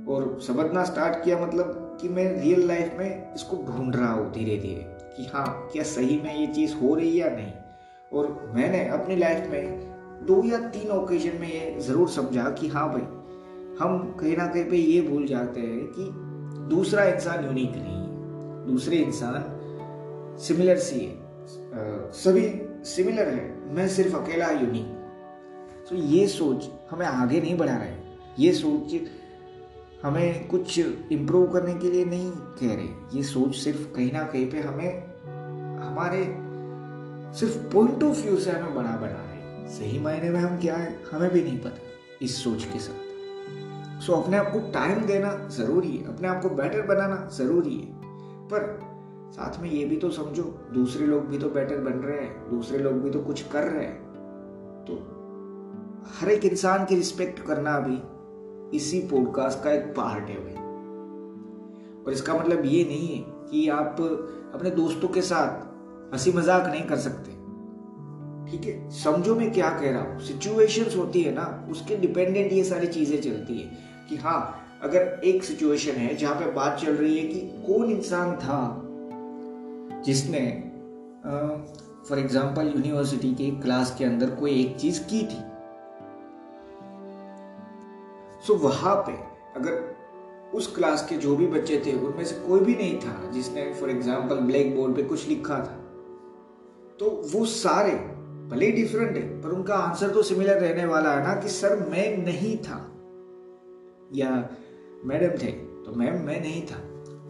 और 0.09 0.37
समझना 0.41 0.83
स्टार्ट 0.83 1.23
किया 1.23 1.37
मतलब 1.37 1.97
कि 2.01 2.09
मैं 2.09 2.25
रियल 2.33 2.67
लाइफ 2.67 2.95
में 2.97 3.33
इसको 3.35 3.57
ढूंढ 3.67 3.95
रहा 3.95 4.11
हूँ 4.11 4.31
धीरे 4.33 4.57
धीरे 4.57 4.85
कि 5.15 5.25
हाँ 5.33 5.69
क्या 5.73 5.83
सही 5.83 6.19
में 6.23 6.33
ये 6.35 6.47
चीज़ 6.47 6.75
हो 6.75 6.93
रही 6.95 7.19
या 7.21 7.29
नहीं। 7.29 7.51
और 8.11 8.51
मैंने 8.55 8.87
अपनी 8.89 9.15
लाइफ 9.15 9.47
में 9.51 10.25
दो 10.27 10.43
या 10.45 10.57
तीन 10.69 10.89
ओकेजन 10.91 11.37
में 11.41 11.47
ये 11.47 11.79
ज़रूर 11.81 12.09
समझा 12.09 12.49
कि 12.51 12.67
हाँ 12.67 12.87
भाई, 12.89 13.01
हम 13.79 14.15
कहीं 14.19 14.35
ना 14.37 14.47
कहीं 14.47 14.63
पे 14.69 14.77
ये 14.77 15.01
भूल 15.01 15.25
जाते 15.27 15.61
हैं 15.61 15.85
कि 15.89 16.09
दूसरा 16.75 17.03
इंसान 17.05 17.45
यूनिक 17.45 17.75
नहीं 17.75 17.95
है। 17.95 18.65
दूसरे 18.65 18.97
इंसान 18.97 20.37
सिमिलर 20.39 20.77
सी 20.79 20.99
है। 20.99 22.11
सभी 22.15 22.47
सिमिलर 22.85 23.27
है, 23.27 23.73
मैं 23.73 23.87
सिर्फ़ 23.87 24.15
अकेला 24.15 24.49
यूनिक 24.51 24.99
तो 25.89 25.95
ये 25.95 26.27
सोच 26.27 26.69
हमें 26.91 27.05
आगे 27.05 27.41
नहीं 27.41 27.57
बढ़ा 27.57 27.75
रहे। 27.75 27.99
ये 28.39 28.53
सोच 28.53 29.01
हमें 30.03 30.47
कुछ 30.47 30.79
इम्प्रूव 31.11 31.47
करने 31.47 31.73
के 31.73 31.91
लिए 31.91 32.05
नहीं 32.05 32.31
कह 32.31 32.75
रहे। 32.75 33.17
ये 33.17 33.23
सोच 33.23 33.55
सिर्फ़ 33.55 33.95
कहीं 33.95 34.11
ना 34.11 34.23
कहीं 34.23 34.51
पे 34.51 34.59
हमें, 34.59 35.07
हमारे 35.77 36.37
सिर्फ़ 37.39 37.73
पॉइंट 37.73 38.03
ऑफ़ 38.03 38.25
व्यू 38.25 38.37
से 38.37 38.51
हमें 38.51 38.75
बड़ा 38.75 38.97
बना 38.97 39.07
रहे। 39.07 39.69
सही 39.69 39.99
मायने 39.99 40.29
में 40.29 40.39
हम 40.39 40.57
क्या 40.59 40.75
है? 40.75 41.03
हमें 41.11 41.31
भी 41.31 41.43
नहीं 41.43 41.59
पता 41.59 41.79
इस 42.21 42.43
सोच 42.43 42.63
के 42.63 42.79
साथ। 42.79 43.11
सो 44.01 44.13
अपने 44.13 44.37
आप 44.37 44.51
को 44.51 44.59
टाइम 44.59 45.05
देना 45.05 45.47
ज़रूरी 45.47 45.97
है। 45.97 46.15
अपने 46.15 46.27
आप 46.27 46.41
को 46.41 46.49
बेटर 46.49 46.81
बनाना 46.81 47.29
ज़रूरी 47.37 47.75
है। 47.75 47.87
पर 48.47 48.79
साथ 49.31 49.61
में 49.61 49.71
ये 49.71 49.85
भी 49.85 49.97
तो 49.97 50.09
समझो, 50.09 50.69
दूसरे 50.73 51.07
लोग 51.07 51.25
भी 51.25 51.37
तो 51.37 51.49
बेटर 51.49 51.77
बन 51.77 51.93
रहे 51.93 52.21
हैं। 52.21 52.49
दूसरे 52.49 52.77
लोग 52.77 52.93
भी 52.93 53.09
तो 53.09 53.19
कुछ 53.19 53.41
कर 53.41 53.63
रहे 53.63 53.85
हैं। 53.85 54.01
तो 54.87 54.93
हर 56.19 56.29
एक 56.29 56.45
इंसान 56.45 56.85
की 56.85 56.95
रिस्पेक्ट 56.95 57.39
करना 57.39 57.79
भी 57.79 58.10
इसी 58.73 58.99
पॉडकास्ट 59.01 59.63
का 59.63 59.71
एक 59.71 59.93
पार्ट 59.97 60.29
है 60.29 60.35
भाई। 60.35 60.55
और 62.05 62.13
इसका 62.13 62.33
मतलब 62.33 62.65
ये 62.65 62.83
नहीं 62.83 63.07
है 63.07 63.23
कि 63.51 63.67
आप 63.69 64.01
अपने 64.55 64.69
दोस्तों 64.69 65.07
के 65.07 65.21
साथ 65.21 66.13
हँसी 66.13 66.31
मज़ाक 66.31 66.67
नहीं 66.67 66.83
कर 66.83 66.97
सकते। 66.97 67.31
ठीक 68.51 68.65
है? 68.65 68.89
समझो 68.89 69.35
मैं 69.35 69.51
क्या 69.51 69.69
कह 69.69 69.91
रहा 69.91 70.01
हूँ। 70.01 70.19
सिचुएशंस 70.19 70.95
होती 70.95 71.21
है 71.21 71.33
ना, 71.33 71.67
उसके 71.71 71.97
डिपेंडेंट 71.97 72.51
ये 72.53 72.63
सारी 72.63 72.87
चीज़ें 72.87 73.21
चलती 73.21 73.57
है 73.59 73.77
कि 74.09 74.15
हाँ 74.15 74.57
अगर 74.83 75.21
एक 75.23 75.43
सिचुएशन 75.43 75.91
है 75.91 76.15
जहाँ 76.15 76.35
पे 76.35 76.51
बात 76.51 76.79
चल 76.79 76.95
रही 76.95 77.17
है 77.17 77.27
कि 77.27 77.39
कौन 77.67 77.91
इंसान 77.91 78.35
था 78.35 78.81
जिसने 80.05 80.39
फॉर 82.09 82.19
एग्ज़ाम्पल 82.19 82.67
यूनिवर्सिटी 82.67 83.33
के 83.33 83.49
क्लास 83.61 83.95
के 83.97 84.05
अंदर 84.05 84.29
कोई 84.29 84.59
एक 84.61 84.75
चीज़ 84.75 85.01
की 85.03 85.23
थी। 85.23 85.41
सो 88.47 88.55
वहाँ 88.57 88.95
पे 89.07 89.13
अगर 89.59 89.89
उस 90.57 90.73
क्लास 90.75 91.05
के 91.09 91.17
जो 91.17 91.35
भी 91.35 91.47
बच्चे 91.47 91.81
थे 91.85 91.93
उनमें 91.97 92.23
से 92.25 92.35
कोई 92.47 92.59
भी 92.59 92.75
नहीं 92.75 92.97
था 92.99 93.31
जिसने 93.31 93.73
फॉर 93.73 93.89
एग्ज़ाम्पल 93.89 94.39
ब्लैक 94.45 94.75
बोर्ड 94.75 94.95
पे 94.95 95.03
कुछ 95.03 95.27
लिखा 95.27 95.57
था। 95.57 95.77
तो 96.99 97.09
वो 97.33 97.45
सारे 97.47 97.91
भले 98.49 98.65
ही 98.65 98.71
डिफरेंट 98.71 99.17
है 99.17 99.41
पर 99.41 99.49
उनका 99.49 99.75
आंसर 99.75 100.09
तो 100.09 100.23
सिमिलर 100.23 100.59
रहने 100.59 100.85
वाला 100.85 101.13
है 101.13 101.23
ना 101.23 101.35
कि 101.41 101.49
सर 101.49 101.75
मैं 101.89 102.17
नहीं 102.17 102.57
था। 102.57 102.77
या 104.13 104.29
मैडम 105.05 105.37
थे 105.37 105.51
तो 105.85 105.95
मैम 105.95 106.21
मैं 106.25 106.39
नहीं 106.41 106.61
था। 106.67 106.79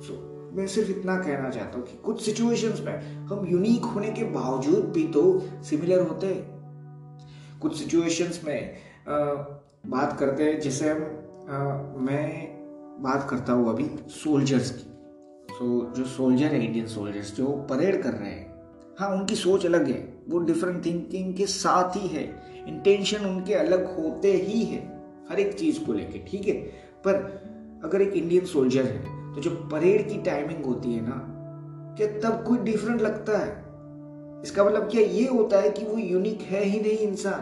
सो 0.01 0.13
मैं 0.55 0.67
सिर्फ़ 0.67 0.89
इतना 0.91 1.15
कहना 1.17 1.49
चाहता 1.49 1.77
हूँ 1.77 1.85
कि 1.87 1.97
कुछ 2.05 2.21
सिचुएशंस 2.21 2.79
में 2.85 3.27
हम 3.27 3.45
यूनिक 3.47 3.85
होने 3.85 4.09
के 4.11 4.23
बावजूद 4.31 4.91
भी 4.93 5.07
तो 5.07 5.23
सिमिलर 5.63 6.01
होते 6.01 6.27
हैं। 6.27 7.59
कुछ 7.61 7.77
सिचुएशंस 7.77 8.41
में 8.45 8.57
आ, 9.07 9.15
बात 9.83 10.17
करते 10.19 10.43
हैं 10.43 10.59
जैसे 10.59 10.89
हम 10.89 10.99
मैं 11.99 12.27
बात 13.03 13.27
करता 13.29 13.53
हूँ 13.53 13.69
अभी 13.69 13.89
सोल्जर्स 14.09 14.69
की। 14.71 14.83
सो 15.49 15.65
so, 15.79 15.95
जो 15.95 16.03
सोल्जर 16.05 16.45
है 16.45 16.65
इंडियन 16.65 16.87
सोल्जर्स 16.87 17.35
जो 17.35 17.47
परेड 17.69 18.01
कर 18.03 18.09
रहे 18.09 18.29
हैं 18.29 18.49
हाँ 18.99 19.09
उनकी 19.09 19.35
सोच 19.35 19.65
अलग 19.65 19.87
है। 19.87 19.97
वो 20.29 20.39
डिफरेंट 20.39 20.85
थिंकिंग 20.85 21.33
के 21.33 21.45
साथ 21.45 21.95
ही 21.95 22.07
है। 22.07 22.23
इंटेंशन 22.67 23.25
उनके 23.25 23.53
अलग 23.53 23.85
होते 23.97 24.31
ही 24.33 24.63
है 24.63 24.79
हर 25.31 25.39
एक 25.39 25.57
चीज़ 25.59 25.83
को 25.85 25.93
लेके 25.93 26.19
ठीक 26.27 26.47
है? 26.47 26.53
पर 27.07 27.15
अगर 27.83 28.01
एक 28.01 28.13
इंडियन 28.13 28.45
सोल्जर 28.45 28.85
है 28.85 29.33
तो 29.33 29.41
जो 29.41 29.51
परेड 29.71 30.07
की 30.09 30.21
टाइमिंग 30.21 30.65
होती 30.65 30.93
है 30.93 31.01
ना 31.07 31.17
क्या 31.97 32.07
तब 32.19 32.43
कोई 32.43 32.57
डिफरेंट 32.59 33.01
लगता 33.01 33.37
है? 33.37 33.51
इसका 34.43 34.63
मतलब 34.63 34.89
क्या 34.89 35.01
ये 35.01 35.27
होता 35.27 35.59
है 35.59 35.69
कि 35.69 35.85
वो 35.85 35.97
यूनिक 35.97 36.41
है 36.41 36.63
ही 36.63 36.79
नहीं 36.79 36.97
इंसान? 37.07 37.41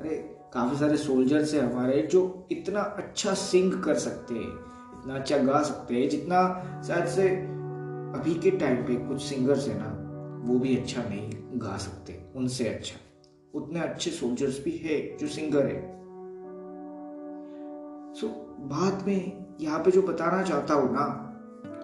अरे 0.00 0.33
काफ़ी 0.54 0.76
सारे 0.76 0.96
सोल्जर्स 0.96 1.54
है 1.54 1.60
हमारे 1.60 2.02
जो 2.02 2.48
इतना 2.52 2.80
अच्छा 2.80 3.34
सिंग 3.34 3.72
कर 3.82 3.94
सकते 3.94 4.34
हैं, 4.34 4.52
इतना 5.00 5.14
अच्छा 5.14 5.38
गा 5.38 5.62
सकते 5.62 5.94
हैं, 5.94 6.08
जितना 6.08 6.42
शायद 6.86 7.06
से 7.06 7.28
अभी 8.18 8.34
के 8.34 8.50
टाइम 8.50 8.76
पे 8.76 8.94
कुछ 9.08 9.22
सिंगर्स 9.22 9.68
है 9.68 9.78
ना, 9.78 9.90
वो 10.44 10.58
भी 10.58 10.76
अच्छा 10.76 11.02
नहीं 11.02 11.30
गा 11.60 11.76
सकते, 11.76 12.20
उनसे 12.36 12.68
अच्छा। 12.68 12.96
उतने 13.54 13.80
अच्छे 13.80 14.10
सोल्जर्स 14.10 14.62
भी 14.64 14.76
है 14.76 15.16
जो 15.16 15.26
सिंगर 15.26 15.66
है। 15.66 15.80
सो 18.14 18.28
बात 18.60 19.04
में 19.06 19.56
यहाँ 19.60 19.78
पे 19.78 19.90
जो 19.90 20.02
बताना 20.02 20.42
चाहता 20.42 20.74
हूँ 20.74 20.92
ना, 20.92 21.06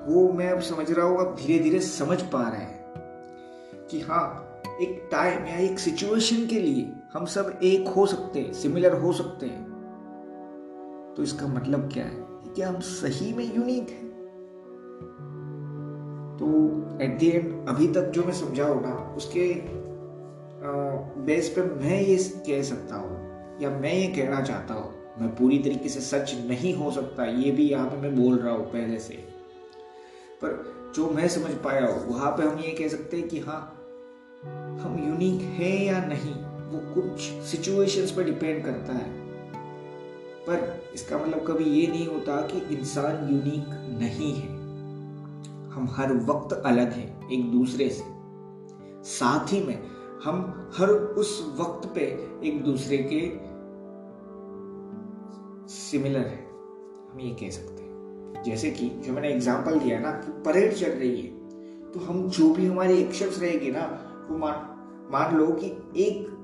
वो 0.08 0.32
मैं 0.32 0.50
अब 0.50 0.60
समझ 0.60 0.90
रहा 0.90 1.06
हूँ, 1.06 1.18
अब 1.18 1.36
धीरे 1.36 1.58
धीरे 1.58 1.80
समझ 1.80 2.22
पा 2.22 2.48
रहे 2.48 2.60
हैं 2.60 2.78
कि 3.90 4.00
हाँ 4.00 4.24
एक 4.82 5.08
टाइम 5.12 5.46
या 5.46 5.56
एक 5.58 5.78
सिचुएशन 5.78 6.46
के 6.46 6.60
लिए 6.60 6.92
हम 7.14 7.25
सब 7.26 7.59
एक 7.62 7.88
हो 7.88 8.05
सकते 8.07 8.40
हैं 8.40 8.52
सिमिलर 8.52 8.93
हो 8.93 9.12
सकते 9.12 9.47
हैं। 9.47 9.64
तो 11.17 11.23
इसका 11.23 11.47
मतलब 11.47 11.88
क्या 11.93 12.05
है? 12.05 12.26
कि 12.55 12.62
हम 12.62 12.79
सही 12.81 13.33
में 13.33 13.45
यूनिक 13.57 13.88
है? 13.88 14.09
तो 16.38 16.47
एट 17.02 17.19
द 17.19 17.23
एंड 17.25 17.69
अभी 17.69 17.88
तक 17.88 18.11
जो 18.11 18.25
मैं 18.25 18.33
समझाऊ 18.33 18.81
ना, 18.81 18.93
उसके 19.17 19.47
बेस 21.25 21.49
पे 21.49 21.62
मैं 21.62 22.00
ये 22.00 22.17
कह 22.47 22.62
सकता 22.62 22.97
हूँ, 22.97 23.59
या 23.62 23.71
मैं 23.71 23.93
ये 23.93 24.07
कहना 24.07 24.40
चाहता 24.43 24.75
हूँ, 24.75 24.93
मैं 25.21 25.35
पूरी 25.37 25.59
तरीके 25.59 25.88
से 25.88 26.00
सच 26.00 26.35
नहीं 26.49 26.75
हो 26.75 26.90
सकता, 26.90 27.25
ये 27.25 27.50
भी 27.50 27.69
यहाँ 27.69 27.88
पे 27.88 27.97
मैं 27.97 28.14
बोल 28.17 28.38
रहा 28.38 28.55
हूँ 28.55 28.64
पहले 28.67 28.99
से। 28.99 29.14
पर 30.45 30.93
जो 30.97 31.11
मैं 31.11 31.29
समझ 31.29 31.50
पाया 31.64 31.87
हूँ, 31.87 32.07
वहाँ 32.07 32.31
पे 32.31 32.43
हम 32.43 32.59
ये 32.59 32.71
कह 32.73 32.88
सकते 32.88 33.17
हैं 33.17 33.29
कि 33.29 33.40
हाँ 33.40 33.61
हम 34.83 34.97
यूनिक 35.09 35.40
है 35.59 35.75
या 35.85 36.05
नहीं? 36.05 36.35
वो 36.70 36.94
कुछ 36.94 37.20
सिचुएशंस 37.20 38.10
पर 38.10 38.24
डिपेंड 38.24 38.64
करता 38.64 38.92
है। 38.92 39.08
पर 40.46 40.84
इसका 40.94 41.18
मतलब 41.18 41.46
कभी 41.46 41.64
ये 41.64 41.86
नहीं 41.86 42.06
होता 42.06 42.40
कि 42.40 42.76
इंसान 42.76 43.28
यूनिक 43.30 43.66
नहीं 44.00 44.32
है। 44.34 44.48
हम 45.70 45.88
हर 45.90 46.12
वक्त 46.14 46.52
अलग 46.52 46.92
हैं 46.92 47.30
एक 47.30 47.50
दूसरे 47.52 47.88
से। 47.88 48.04
साथ 49.04 49.52
ही 49.52 49.64
में 49.64 49.82
हम 50.24 50.70
हर 50.76 50.90
उस 50.90 51.54
वक्त 51.60 51.88
पे 51.94 52.00
एक 52.44 52.62
दूसरे 52.64 52.98
के 53.12 53.20
सिमिलर 55.68 56.20
है। 56.20 56.48
हम 57.12 57.20
ये 57.20 57.30
कह 57.30 57.50
सकते 57.50 57.82
हैं। 57.82 58.42
जैसे 58.42 58.70
कि 58.70 58.88
जो 58.88 59.12
मैंने 59.12 59.28
एग्जांपल 59.28 59.78
दिया 59.78 59.98
ना 59.98 60.10
कि 60.10 60.32
परेड 60.42 60.74
चल 60.74 60.90
रही 60.90 61.20
है 61.20 61.40
तो 61.92 62.00
हम 62.00 62.28
जो 62.28 62.52
भी 62.54 62.66
हमारे 62.66 62.98
एक्शंस 62.98 63.38
रहेगी 63.40 63.70
ना, 63.70 63.84
वो 64.30 64.38
मान 64.38 64.66
मान 65.12 65.36
लो 65.36 65.46
कि 65.46 65.66
एक 65.96 66.39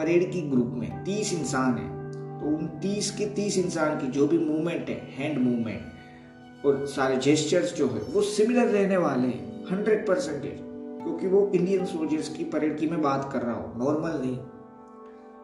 परेड 0.00 0.32
की 0.32 0.42
ग्रुप 0.42 0.70
में 0.74 1.04
तीस 1.04 1.32
इंसान 1.32 1.78
है 1.78 2.10
तो 2.40 2.46
उन 2.46 2.66
तीस 2.66 3.10
के 3.10 3.26
तीस 3.26 3.58
इंसान 3.58 4.00
की 4.00 4.06
जो 4.06 4.26
भी 4.26 4.38
मूवमेंट 4.38 4.88
है 4.88 5.08
हैंड 5.10 5.38
मूवमेंट 5.38 6.66
और 6.66 6.86
सारे 6.86 7.16
जेस्चर्स 7.16 7.74
जो 7.74 7.88
है 7.88 8.00
वो 8.00 8.22
सिमिलर 8.22 8.66
रहने 8.66 8.96
वाले 8.96 9.28
हैं 9.28 9.66
हंड्रेड 9.70 10.06
परसेंटेज 10.06 10.58
क्योंकि 11.02 11.26
वो 11.26 11.52
इंडियन 11.54 11.84
सोल्जर्स 11.84 12.28
की 12.28 12.44
परेड 12.44 12.78
की 12.78 12.88
मैं 12.88 13.02
बात 13.02 13.30
कर 13.32 13.42
रहा 13.42 13.54
हूँ 13.54 13.78
नॉर्मल 13.78 14.20
नहीं। 14.20 14.38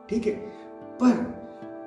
ठीक 0.09 0.27
है? 0.27 0.33
पर 1.03 1.37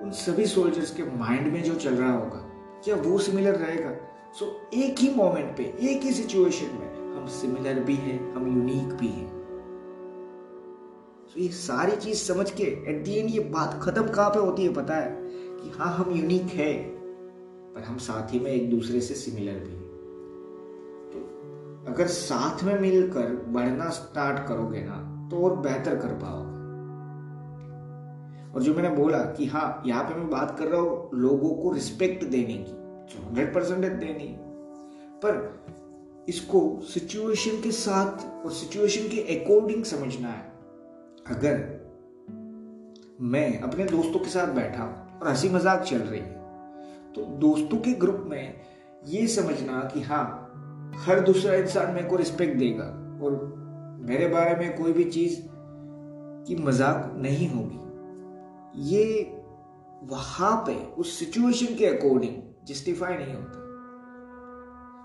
उन 0.04 0.12
सभी 0.12 0.46
सोल्जर्स 0.46 0.92
के 0.92 1.04
माइंड 1.04 1.54
में 1.54 1.64
जो 1.64 1.76
चल 1.76 1.94
रहा 1.94 2.12
होगा 2.12 2.46
क्या 2.84 2.96
वो 2.96 3.18
सिमिलर 3.18 3.56
रहेगा? 3.56 3.92
सो 4.40 4.46
so, 4.46 4.78
एक 4.78 5.00
ही 5.00 5.16
मोमेंट 5.16 5.58
पे 5.58 5.64
एक 5.64 6.02
ही 6.04 6.12
सिचुएशन 6.12 6.66
में 6.66 7.18
हम 7.18 7.28
सिमिलर 7.28 7.80
भी 7.80 7.96
हैं 7.96 8.34
हम 8.34 8.56
यूनिक 8.58 8.94
भी 8.94 9.08
हैं। 9.08 9.39
ये 11.40 11.48
सारी 11.50 11.96
चीज़ 11.96 12.18
समझ 12.18 12.50
के 12.52 12.64
एट 12.64 13.04
दी 13.04 13.14
एंड 13.16 13.30
ये 13.30 13.40
बात 13.50 13.80
खत्म 13.84 14.08
कहाँ 14.08 14.30
पे 14.30 14.40
होती 14.40 14.64
है 14.64 14.74
पता 14.74 14.96
है? 14.96 15.12
कि 15.58 15.70
हाँ 15.70 15.92
हम 15.96 16.12
यूनिक 16.12 16.54
है, 16.54 16.74
पर 17.74 17.84
हम 17.84 17.98
साथ 17.98 18.34
ही 18.34 18.40
में 18.40 18.52
एक 18.52 18.70
दूसरे 18.70 19.02
से 19.02 19.14
सिमिलर 19.16 19.60
भी 19.60 19.78
तो 21.12 21.20
अगर 21.88 22.08
साथ 22.08 22.64
में 22.64 22.80
मिलकर 22.80 23.36
बढ़ना 23.50 23.90
स्टार्ट 23.90 24.48
करोगे 24.48 24.82
ना 24.84 24.98
तो 25.32 25.44
और 25.44 25.56
बेहतर 25.60 25.96
कर 25.96 26.14
पाओगे। 26.16 26.58
और 28.54 28.64
जो 28.64 28.74
मैंने 28.74 28.90
बोला 28.96 29.18
कि 29.38 29.46
हाँ 29.46 29.84
यहाँ 29.86 30.04
पे 30.04 30.16
मैं 30.16 30.30
बात 30.30 30.56
कर 30.60 30.68
रहा 30.68 30.82
हूँ 30.82 31.10
लोगों 31.14 31.50
को 31.56 31.72
रिस्पेक्ट 31.74 32.24
देने 32.26 32.54
की, 32.54 32.72
जो 33.14 33.26
हंड्रेड 33.28 33.54
परसेंट 33.54 33.86
देनी 33.86 34.36
पर 35.24 36.26
इसको 36.30 36.80
सिचुएशन 36.84 37.62
के 37.62 37.72
साथ 37.72 38.46
और 38.46 38.52
सिचुएशन 38.52 39.08
के 39.08 39.22
अकॉर्डिंग 39.36 39.84
समझना 39.86 40.28
है। 40.28 40.49
अगर 41.28 41.80
मैं 43.22 43.60
अपने 43.60 43.86
दोस्तों 43.86 44.20
के 44.20 44.30
साथ 44.30 44.48
बैठा 44.48 44.84
और 45.22 45.28
हँसी 45.28 45.50
मज़ाक 45.50 45.82
चल 45.82 45.98
रही 45.98 46.20
है 46.20 46.40
तो 47.14 47.22
दोस्तों 47.22 47.78
के 47.78 47.94
ग्रुप 47.94 48.24
में 48.28 48.62
ये 49.06 49.28
समझना 49.28 49.90
कि 49.94 50.02
हाँ 50.02 50.46
हर 50.96 51.20
दूसरा 51.20 51.54
इंसान 51.54 51.94
मेरे 51.94 52.08
को 52.08 52.16
रिस्पेक्ट 52.16 52.58
देगा 52.58 52.84
और 53.26 53.32
मेरे 54.10 54.28
बारे 54.28 54.56
में 54.56 54.78
कोई 54.78 54.94
भी 54.94 55.04
चीज़ 55.04 55.40
की 56.48 56.56
मज़ाक 56.56 57.14
नहीं 57.18 57.50
होगी। 57.50 57.80
ये 58.90 59.36
वहाँ 60.04 60.64
पे, 60.68 60.76
उस 60.96 61.20
सिचुएशन 61.20 61.76
के 61.76 61.86
अकॉर्डिंग 61.86 62.66
जस्टिफाई 62.68 63.14
नहीं 63.14 63.34
होता। 63.34 63.60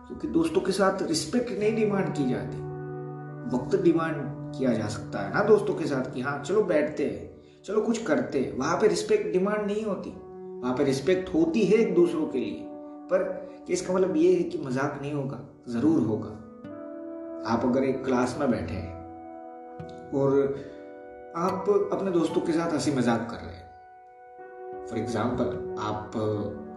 क्योंकि 0.07 0.29
दोस्तों 0.29 0.61
के 0.61 0.73
साथ 0.73 1.03
रिस्पेक्ट 1.03 1.51
नहीं 1.59 1.75
डिमांड 1.77 2.15
की 2.15 2.31
जाती। 2.31 2.57
वक्त 3.57 3.83
डिमांड 3.83 4.17
किया 4.57 4.73
जा 4.73 4.89
सकता 4.89 5.19
है 5.19 5.33
ना 5.35 5.43
दोस्तों 5.45 5.75
के 5.75 5.87
साथ 5.87 6.13
कि 6.15 6.21
हाँ 6.21 6.43
चलो 6.43 6.63
बैठते 6.65 7.05
हैं, 7.05 7.63
चलो 7.65 7.81
कुछ 7.81 8.03
करते 8.05 8.41
हैं। 8.41 8.57
वहाँ 8.59 8.77
पे 8.81 8.89
रिस्पेक्ट 8.89 9.33
डिमांड 9.33 9.67
नहीं 9.67 9.85
होती। 9.85 10.11
वहाँ 10.63 10.75
पे 10.77 10.85
रिस्पेक्ट 10.85 11.35
होती 11.35 11.65
है 11.65 11.79
एक 11.79 11.95
दूसरों 11.95 12.27
के 12.27 12.39
लिए। 12.39 12.61
पर 13.11 13.67
इसका 13.71 13.95
मतलब 13.95 14.17
ये 14.17 14.35
है 14.35 14.43
कि 14.43 14.59
मज़ाक 14.59 14.99
नहीं 15.03 15.13
होगा, 15.13 15.41
ज़रूर 15.69 16.01
होगा। 16.03 16.29
आप 17.47 17.65
अगर 17.65 17.85
एक 17.85 18.05
क्लास 18.05 18.37
में 18.41 18.51
बैठे 18.51 18.75
हैं 18.75 18.93
और 20.15 20.39
आप 21.37 21.69
अपने 21.93 22.11
दोस्तों 22.11 22.41
के 22.41 22.53
साथ 22.53 22.73
हँसी 22.73 22.91
मज़ाक 22.91 23.29
कर 23.31 23.37
रहे 23.37 23.55
हैं। 23.55 24.87
फॉर 24.87 24.99
एग्ज़ाम्पल 24.99 25.77
आप 25.81 26.17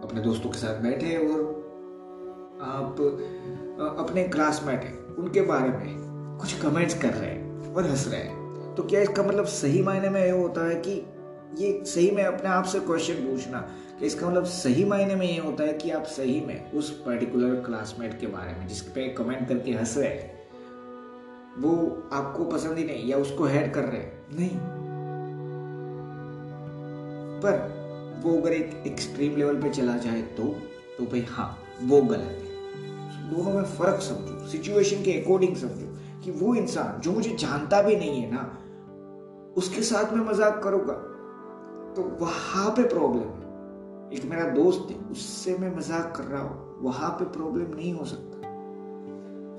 अपने 0.04 0.20
दोस्तों 0.20 0.50
के 0.50 0.58
साथ 0.58 0.82
बैठे 0.82 1.16
और 1.18 1.40
आप 2.62 3.00
अपने 3.98 4.22
क्लासमेट 4.28 4.84
हैं, 4.84 4.96
उनके 5.16 5.42
बारे 5.42 5.68
में 5.68 6.38
कुछ 6.40 6.60
कमेंट्स 6.60 6.98
कर 7.02 7.12
रहे 7.12 7.30
हैं। 7.30 7.47
और 7.76 7.86
हंस 7.86 8.06
रहे 8.08 8.20
हैं। 8.20 8.74
तो 8.74 8.82
क्या 8.82 9.00
इसका 9.00 9.22
मतलब 9.22 9.44
सही 9.44 9.82
मायने 9.82 10.08
में 10.08 10.20
ये 10.20 10.30
होता 10.30 10.68
है 10.68 10.74
कि 10.86 10.90
ये 11.58 11.84
सही 11.84 12.10
में 12.10 12.22
अपने 12.24 12.50
आप 12.50 12.64
से 12.64 12.80
क्वेश्चन 12.80 13.14
पूछना 13.14 13.58
कि 14.00 14.06
इसका 14.06 14.28
मतलब 14.28 14.44
सही 14.44 14.84
मायने 14.84 15.14
में 15.14 15.26
ये 15.26 15.38
होता 15.38 15.64
है 15.64 15.72
कि 15.72 15.90
आप 15.90 16.04
सही 16.06 16.40
में 16.40 16.72
उस 16.72 16.90
पर्टिकुलर 17.06 17.54
क्लासमेट 17.60 18.18
के 18.20 18.26
बारे 18.26 18.52
में 18.52 18.66
जिस 18.68 18.80
पे 18.88 19.08
कमेंट 19.08 19.48
करके 19.48 19.72
हंस 19.72 19.96
रहे 19.98 20.08
हैं, 20.08 20.36
वो 21.58 21.72
आपको 22.12 22.44
पसंद 22.44 22.78
ही 22.78 22.84
नहीं 22.84 23.08
या 23.08 23.16
उसको 23.16 23.44
हेड 23.44 23.72
कर 23.74 23.84
रहे 23.84 24.00
हैं? 24.00 24.26
नहीं। 24.32 24.58
पर 27.40 27.56
वो 28.24 28.36
अगर 28.38 28.52
एक 28.52 28.82
एक्सट्रीम 28.86 29.36
लेवल 29.36 29.56
पे 29.56 29.70
चला 29.70 29.96
जाए 29.96 30.22
तो 30.36 30.44
तो 30.98 31.04
भाई 31.04 31.24
हाँ 31.30 31.58
वो 31.82 32.00
गलत 32.02 32.38
है। 32.38 33.30
दोनों 33.30 33.52
में 33.52 33.64
फ़र्क 33.64 34.00
समझो 34.02 34.46
सिचुएशन 34.48 35.02
के 35.02 35.12
अकॉर्डिंग 35.12 35.56
समझो। 35.56 35.87
कि 36.28 36.38
वो 36.38 36.54
इंसान 36.54 37.00
जो 37.00 37.12
मुझे 37.12 37.30
जानता 37.30 37.82
भी 37.82 37.96
नहीं 37.96 38.22
है 38.22 38.30
ना 38.30 38.40
उसके 39.56 39.82
साथ 39.82 40.12
में 40.12 40.24
मज़ाक 40.24 40.60
करूँगा? 40.64 40.94
तो 41.94 42.02
वहाँ 42.20 42.70
पे 42.70 42.82
प्रॉब्लम 42.82 43.20
है। 43.20 44.12
एक 44.12 44.24
मेरा 44.24 44.44
दोस्त 44.44 44.90
है 44.90 44.96
उससे 45.10 45.56
मैं 45.58 45.76
मज़ाक 45.76 46.12
कर 46.16 46.24
रहा 46.24 46.42
हूँ। 46.42 46.84
वहाँ 46.84 47.10
पे 47.10 47.24
प्रॉब्लम 47.24 47.74
नहीं 47.76 47.92
हो 47.92 48.04
सकता। 48.04 48.36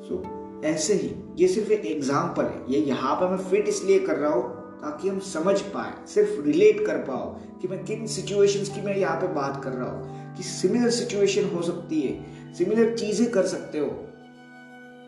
सो 0.07 0.15
so, 0.15 0.65
ऐसे 0.65 0.93
ही 0.93 1.15
ये 1.35 1.47
सिर्फ़ 1.47 1.71
एक 1.71 1.85
एग्ज़ाम्पल 1.85 2.43
है। 2.43 2.63
ये 2.69 2.79
यहाँ 2.79 3.15
पे 3.15 3.29
मैं 3.29 3.38
फिट 3.38 3.67
इसलिए 3.67 3.99
कर 3.99 4.15
रहा 4.15 4.31
हूँ 4.31 4.43
ताकि 4.81 5.09
हम 5.09 5.19
समझ 5.19 5.61
पाए 5.61 5.93
सिर्फ़ 6.07 6.41
रिलेट 6.41 6.85
कर 6.85 6.97
पाओ 6.97 7.35
कि 7.61 7.67
मैं 7.67 7.83
किन 7.85 8.07
सिचुएशंस 8.07 8.69
की 8.69 8.81
मैं 8.81 8.95
यहाँ 8.95 9.21
पे 9.21 9.27
बात 9.27 9.63
कर 9.63 9.71
रहा 9.71 9.89
हूँ। 9.89 10.35
कि 10.38 10.43
सिमिलर 10.43 10.89
सिचुएशन 10.89 11.55
हो 11.55 11.61
सकती 11.61 12.01
है 12.01 12.53
सिमिलर 12.53 12.95
चीज़ें 12.97 13.31
कर 13.31 13.43
सकते 13.43 13.79
हो। 13.79 13.88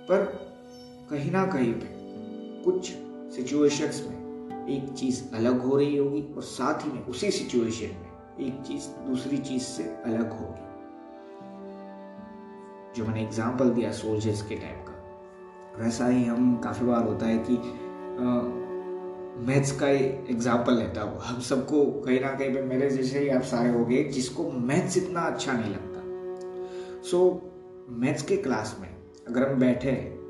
पर 0.10 0.51
कहीं 1.12 1.32
ना 1.32 1.46
कहीं 1.46 1.72
पे 1.74 1.88
कुछ 2.64 2.90
सिचुएशंस 3.36 4.02
में 4.10 4.68
एक 4.70 4.84
चीज़ 4.90 5.22
अलग 5.36 5.62
हो 5.62 5.78
रही 5.78 5.96
होगी 5.98 6.22
और 6.36 6.42
साथ 6.42 6.86
ही 6.86 6.92
में 6.92 7.02
उसी 7.06 7.32
सिचुएशन 7.32 7.96
में 7.96 8.48
एक 8.48 8.62
चीज़ 8.68 8.88
दूसरी 9.08 9.38
चीज़ 9.38 9.64
से 9.64 9.84
अलग 9.84 10.32
होगी। 10.32 10.70
जो 12.96 13.06
मैंने 13.08 13.22
एग्ज़ाम्पल 13.22 13.70
दिया 13.70 13.92
सोल्जर्स 13.92 14.42
के 14.42 14.56
टाइप 14.56 14.86
का 14.88 15.84
वैसा 15.84 16.08
ही 16.08 16.24
हम 16.26 16.56
काफ़ी 16.64 16.86
बार 16.86 17.04
होता 17.08 17.26
है 17.26 17.38
कि 17.50 17.58
मैथ्स 19.46 19.72
का 19.80 19.88
एग्ज़ाम्पल 19.90 20.74
लेता 20.74 21.02
हूँ। 21.02 21.20
हम 21.22 21.40
सबको 21.42 21.84
कहीं 22.02 22.22
ना 22.22 22.32
कहीं 22.32 22.54
पे 22.54 22.62
मेरे 22.62 22.90
जैसे 22.90 23.20
ही 23.20 23.30
आप 23.30 23.44
सारे 23.52 23.70
हो 23.70 23.86
गए 23.86 24.04
जिसको 24.14 24.50
मैथ्स 24.52 24.98
इतना 24.98 25.22
अच्छा 25.24 25.54
नहीं 25.54 25.74
लगता। 25.74 26.00
सो 27.02 27.18
so, 27.20 27.92
मैथ्स 28.00 28.24
के 28.24 28.38
क्लास 28.38 28.76
में 28.82 28.90
अगर 29.28 29.50
हम 29.50 29.60
बैठे 29.60 30.21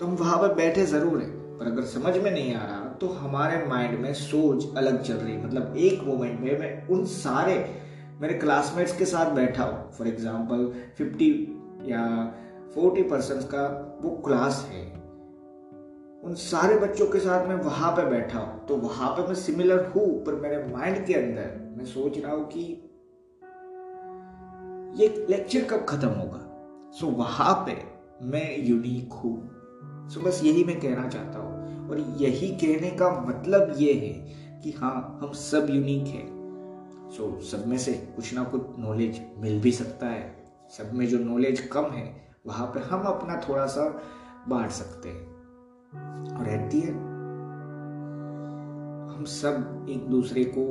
तो 0.00 0.06
हम 0.06 0.14
वहाँ 0.16 0.38
पर 0.38 0.54
बैठे 0.54 0.84
ज़रूर 0.86 1.18
है, 1.18 1.28
पर 1.58 1.66
अगर 1.66 1.84
समझ 1.84 2.16
में 2.16 2.30
नहीं 2.30 2.54
आ 2.54 2.64
रहा 2.64 2.84
तो 3.00 3.08
हमारे 3.08 3.64
माइंड 3.66 3.98
में 4.00 4.12
सोच 4.14 4.76
अलग 4.76 5.02
चल 5.02 5.14
रही 5.14 5.36
मतलब 5.36 5.76
एक 5.78 6.02
मोमेंट 6.04 6.40
में 6.40 6.58
मैं 6.58 6.88
उन 6.88 7.04
सारे 7.04 7.54
मेरे 8.20 8.34
क्लासमेट्स 8.34 8.96
के 8.98 9.04
साथ 9.04 9.34
बैठा 9.34 9.64
हूँ। 9.64 9.90
फॉर 9.92 10.08
एग्ज़ाम्पल 10.08 10.66
फिफ्टी 10.98 11.30
या 11.86 12.04
फोर्टी 12.74 13.02
परसेंट 13.02 13.42
का 13.44 13.64
वो 14.02 14.10
क्लास 14.26 14.64
है। 14.70 14.84
उन 16.24 16.34
सारे 16.36 16.78
बच्चों 16.78 17.06
के 17.06 17.18
साथ 17.18 17.46
मैं 17.48 17.56
वहाँ 17.56 17.90
पे 17.92 18.06
बैठा 18.10 18.38
हूँ। 18.38 18.66
तो 18.66 18.76
वहाँ 18.78 19.10
पे 19.10 19.26
मैं 19.26 19.34
सिमिलर 19.36 19.84
हूँ, 19.86 20.24
पर 20.24 20.34
मेरे 20.34 20.62
माइंड 20.66 21.04
के 21.06 21.14
अंदर 21.14 21.74
मैं 21.76 21.84
सोच 21.84 22.18
रहा 22.18 22.32
हूँ 22.32 22.46
कि 22.46 22.62
ये 25.02 25.26
लेक्चर 25.30 25.64
कब 25.70 25.84
खत्म 25.88 26.08
होगा? 26.10 26.40
सो 26.92 27.06
वहाँ 27.16 27.54
पे 27.66 27.76
मैं 28.26 28.56
यूनिक 28.58 29.12
हूँ। 29.14 29.36
सो 30.08 30.20
बस 30.20 30.40
यही 30.44 30.64
मैं 30.64 30.80
कहना 30.80 31.08
चाहता 31.08 31.38
हूँ। 31.38 31.88
और 31.88 31.98
यही 31.98 32.48
कहने 32.48 32.90
का 32.90 33.10
मतलब 33.20 33.74
ये 33.76 33.92
है 33.92 34.36
कि 34.60 34.70
हाँ 34.72 35.18
हम 35.22 35.32
सब 35.32 35.66
यूनिक 35.70 36.06
है। 36.06 36.36
सो 37.10 37.40
सब 37.40 37.66
में 37.66 37.78
से 37.78 37.92
कुछ 37.92 38.34
ना 38.34 38.44
कुछ 38.44 38.62
नॉलेज 38.78 39.20
मिल 39.38 39.60
भी 39.60 39.72
सकता 39.72 40.06
है। 40.06 40.44
सब 40.70 40.94
में 40.94 41.06
जो 41.06 41.18
नॉलेज 41.18 41.60
कम 41.60 41.84
है, 41.84 42.28
वहाँ 42.46 42.66
पे 42.66 42.80
हम 42.80 43.00
अपना 43.00 43.40
थोड़ा 43.48 43.66
सा 43.66 44.02
बांट 44.48 44.70
सकते 44.70 45.08
हैं। 45.08 45.26
और 46.36 46.44
रहती 46.44 46.80
है। 46.80 46.92
हम 49.08 49.24
सब 49.24 49.86
एक 49.90 50.06
दूसरे 50.06 50.44
को 50.44 50.64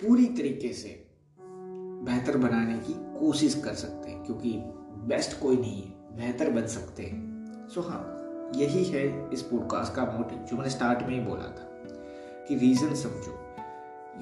पूरी 0.00 0.26
तरीके 0.26 0.72
से 0.72 1.06
बेहतर 2.04 2.36
बनाने 2.36 2.78
की 2.78 2.92
कोशिश 3.20 3.62
कर 3.64 3.72
सकते 3.72 4.10
हैं, 4.10 4.24
क्योंकि 4.24 4.62
बेस्ट 5.06 5.42
कोई 5.42 5.56
नहीं 5.56 5.82
है। 5.82 6.01
बेहतर 6.16 6.50
बन 6.50 6.66
सकते 6.66 7.02
हैं। 7.02 7.32
सो 7.68 7.80
हाँ 7.80 8.18
यही 8.56 8.84
है 8.84 9.30
इस 9.32 9.42
पॉडकास्ट 9.42 9.94
का 9.94 10.04
मोटिव 10.04 10.38
जो 10.38 10.56
मैंने 10.56 10.70
स्टार्ट 10.70 10.98
में 10.98 11.14
ही 11.14 11.20
बोला 11.20 11.44
था 11.44 11.68
कि 12.48 12.56
रीजन 12.56 12.94
समझो। 12.94 13.38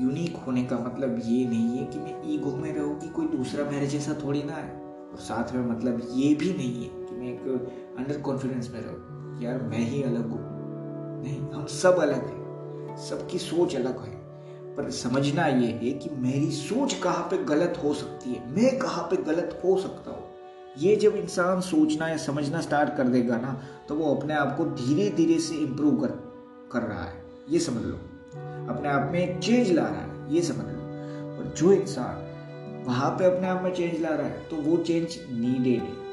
यूनिक 0.00 0.36
होने 0.36 0.64
का 0.64 0.78
मतलब 0.78 1.20
ये 1.24 1.46
नहीं 1.46 1.78
है 1.78 1.86
कि 1.86 1.98
मैं 1.98 2.22
ईगो 2.26 2.56
में 2.56 2.74
रहूँ 2.74 3.00
कि 3.00 3.08
कोई 3.08 3.26
दूसरा 3.26 3.64
मेरे 3.64 3.86
जैसा 3.86 4.14
थोड़ी 4.24 4.42
ना 4.42 4.52
है। 4.52 4.80
और 5.10 5.16
साथ 5.16 5.54
में 5.54 5.66
मतलब 5.66 6.08
ये 6.10 6.34
भी 6.34 6.54
नहीं 6.54 6.82
है 6.82 7.04
कि 7.04 7.14
मैं 7.14 7.26
एक 7.26 7.40
अंडर 7.98 8.20
कॉन्फिडेंस 8.20 8.70
में 8.70 8.80
रहूँ। 8.80 9.20
यार, 9.42 9.62
मैं 9.62 9.78
ही 9.78 10.02
अलग 10.02 10.30
हूँ। 10.30 10.40
नहीं, 11.22 11.40
हम 11.40 11.66
सब 11.66 11.98
अलग 11.98 12.26
हैं। 12.26 12.40
सबकी 12.96 13.38
सोच 13.38 13.76
अलग 13.76 14.00
है। 14.00 14.20
पर 14.76 14.90
समझना 14.90 15.46
ये 15.46 15.66
है 15.66 15.90
कि 15.90 16.10
मेरी 16.10 16.50
सोच 16.50 16.94
कहाँ 16.94 17.24
पे 17.30 17.44
गलत 17.44 17.80
हो 17.84 17.94
सकती 17.94 18.32
है? 18.32 18.50
मैं 18.50 18.78
कहाँ 18.78 19.04
पे 19.04 19.16
गलत 19.16 19.60
हो 19.64 19.78
सकता 19.78 20.10
हूँ? 20.10 20.29
ये 20.78 20.96
जब 20.96 21.16
इंसान 21.16 21.60
सोचना 21.60 22.08
या 22.08 22.16
समझना 22.16 22.60
स्टार्ट 22.60 22.96
कर 22.96 23.08
देगा 23.08 23.36
ना 23.36 23.62
तो 23.88 23.94
वो 23.94 24.14
अपने 24.14 24.34
आप 24.34 24.56
को 24.56 24.64
धीरे 24.64 25.10
धीरे 25.10 25.38
से 25.38 25.54
इम्प्रूव 25.54 26.00
कर 26.00 26.10
कर 26.72 26.82
रहा 26.82 27.04
है। 27.04 27.24
ये 27.50 27.58
समझ 27.58 27.82
लो। 27.82 27.96
अपने 28.74 28.88
आप 28.88 29.12
में 29.12 29.18
एक 29.20 29.38
चेंज 29.38 29.70
ला 29.70 29.82
रहा 29.82 30.00
है। 30.00 30.34
ये 30.34 30.42
समझ 30.42 30.56
लो। 30.56 30.80
और 31.38 31.54
जो 31.58 31.72
इंसान 31.72 32.84
वहाँ 32.86 33.10
पे 33.10 33.24
अपने 33.24 33.48
आप 33.48 33.62
में 33.62 33.74
चेंज 33.74 34.00
ला 34.02 34.08
रहा 34.08 34.26
है 34.26 34.48
तो 34.50 34.56
वो 34.56 34.76
चेंज 34.76 35.18
नीडेड 35.30 35.82
है। 35.82 36.10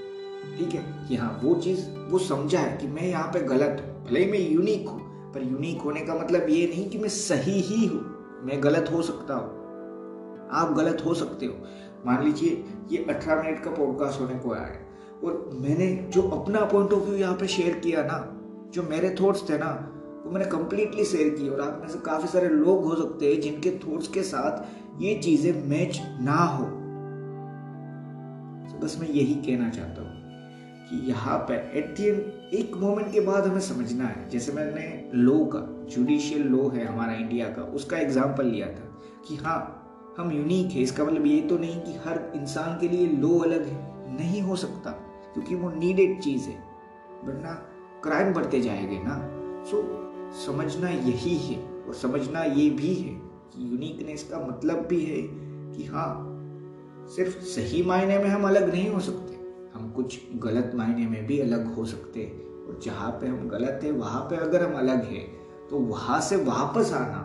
ठीक 0.58 0.74
है? 0.76 1.08
कि 1.08 1.16
हाँ 1.16 1.40
वो 1.44 1.56
चीज़, 1.56 1.90
वो 1.90 2.20
समझा 2.20 2.60
है 2.60 2.78
कि 2.78 2.88
मैं 2.88 3.08
यहाँ 3.08 3.28
पे 3.28 3.40
गलत 3.40 3.84
हूँ। 3.86 4.06
भले 4.06 4.24
ही 4.26 4.32
मैं 4.32 4.40
यूनिक 4.40 4.88
हूँ, 4.90 5.34
पर 5.34 5.44
यूनिक 5.44 5.82
होने 5.82 6.02
का 6.02 6.16
मतलब 6.16 6.50
ये 6.50 6.68
नहीं 6.68 6.90
कि 6.90 6.98
मैं 6.98 7.10
सही 7.10 7.62
ही 7.62 7.86
हूँ। 7.86 8.18
मैं 8.44 8.64
गलत 8.64 8.90
हो 8.94 9.02
सकता 9.02 9.34
हूँ। 9.34 9.58
आप 10.52 10.74
गलत 10.78 11.04
हो 11.06 11.14
सकते 11.14 11.46
हो। 11.46 11.54
मान 12.08 12.24
लीजिए, 12.24 12.64
ये 12.92 13.06
अठारह 13.10 13.44
मिनट 13.44 13.64
का 13.64 13.72
पॉडकास्ट 13.72 14.22
होने 14.22 14.36
को 14.36 14.54
आया 14.54 14.66
है। 14.66 14.86
और 15.24 15.50
मैंने 15.54 15.88
जो 16.14 16.22
अपना 16.22 16.60
पॉइंट 16.66 16.94
ऑफ़ 16.94 17.04
व्यू 17.04 17.16
यहाँ 17.16 17.36
पे 17.36 17.48
शेयर 17.48 17.80
किया 17.80 18.04
ना, 18.04 18.18
जो 18.74 18.84
मेरे 18.84 19.16
थॉट्स 19.22 19.50
थे 19.50 19.58
ना, 19.58 19.70
वो 20.26 20.32
मैंने 20.32 20.46
कंप्लीटली 20.46 21.06
शेयर 21.06 21.30
की 21.30 21.50
और 21.50 21.62
आप 21.62 21.80
में 21.82 21.88
से 21.88 22.00
काफ़ी 22.00 22.28
सारे 22.28 22.50
लोग 22.50 22.84
हो 22.86 22.96
सकते 22.96 23.34
हैं 23.34 23.40
जिनके 23.42 23.72
थॉट्स 23.78 24.08
के 24.08 24.24
साथ 24.24 25.02
ये 25.02 25.16
चीज़ें 25.16 25.68
मैच 25.70 26.02
ना 26.22 26.38
हो। 26.38 26.64
तो 28.68 28.80
बस 28.80 28.98
मैं 29.02 29.08
यही 29.08 29.36
कहना 29.36 29.70
चाहता 29.70 30.02
हूँ 30.02 30.16
कि 30.90 30.98
यहाँ 31.10 31.38
पे 31.38 31.54
एट 31.80 31.96
दी 31.98 32.08
एंड 32.08 32.54
एक 32.54 32.76
मोमेंट 32.78 33.12
के 33.12 33.20
बाद 33.20 33.48
हमें 33.48 33.60
समझना 33.60 34.06
है। 34.06 34.30
जैसे 34.30 34.52
मैंने 34.52 35.10
लो 35.14 35.38
का 35.46 35.60
जुडिशियल 35.90 36.48
लो 36.48 36.68
है 36.70 36.86
हमारा 36.86 37.14
इंडिया 37.14 37.50
का, 37.50 37.62
उसका 37.62 37.98
एग्ज़ाम्पल 37.98 38.46
लिया 38.46 38.68
था 38.68 38.94
कि 39.28 39.36
हाँ 39.36 39.77
हम 40.18 40.32
यूनिक 40.32 40.72
है, 40.72 40.82
इसका 40.82 41.04
मतलब 41.04 41.26
ये 41.26 41.42
तो 41.42 41.58
नहीं 41.58 41.80
कि 41.82 41.94
हर 42.06 42.20
इंसान 42.36 42.78
के 42.80 42.88
लिए 42.88 43.08
लो 43.08 43.38
अलग 43.40 43.66
है। 43.66 44.16
नहीं 44.18 44.42
हो 44.42 44.56
सकता, 44.56 44.92
क्योंकि 45.34 45.56
वो 45.56 45.70
नीडेड 45.72 46.20
चीज़ 46.22 46.48
है। 46.50 46.56
वरना 47.24 47.52
क्राइम 48.04 48.34
बढ़ते 48.34 48.62
जाएँगे 48.62 49.00
ना। 49.04 49.18
सो 49.64 49.84
समझना 50.46 50.90
यही 50.90 51.38
है 51.38 51.62
और 51.88 51.94
समझना 51.94 52.44
ये 52.44 52.70
भी 52.70 52.94
है 52.94 53.14
कि 53.52 53.72
यूनिकनेस 53.72 54.24
का 54.24 54.40
मतलब 54.40 54.86
भी 54.86 55.04
है 55.04 55.22
कि 55.74 55.86
हाँ 55.86 56.10
सिर्फ़ 57.16 57.38
सही 57.46 57.84
मायने 57.84 58.18
में 58.18 58.30
हम 58.30 58.48
अलग 58.48 58.74
नहीं 58.74 58.90
हो 58.90 59.00
सकते। 59.00 59.36
हम 59.76 59.92
कुछ 59.92 60.20
गलत 60.36 60.72
मायने 60.76 61.08
में 61.08 61.26
भी 61.28 61.40
अलग 61.40 61.74
हो 61.76 61.86
सकते 61.86 62.20
हैं। 62.20 62.66
और 62.66 62.80
जहाँ 62.84 63.12
पे 63.12 63.28
हम 63.28 63.48
गलत 63.50 63.80
है, 63.84 63.92
वहाँ 63.92 64.22
पे 64.22 64.36
अगर 64.36 64.70
हम 64.70 64.78
अलग 64.78 65.06
है 65.06 65.20
तो 65.70 65.80
वहाँ 65.80 66.22
से 66.22 66.36
वापस 66.36 66.94
आना, 66.94 67.24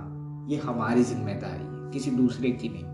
ये 0.51 0.57
हमारी 0.57 1.03
ज़िम्मेदारी 1.03 1.72
किसी 1.93 2.11
दूसरे 2.11 2.51
की 2.53 2.69
नहीं। 2.69 2.85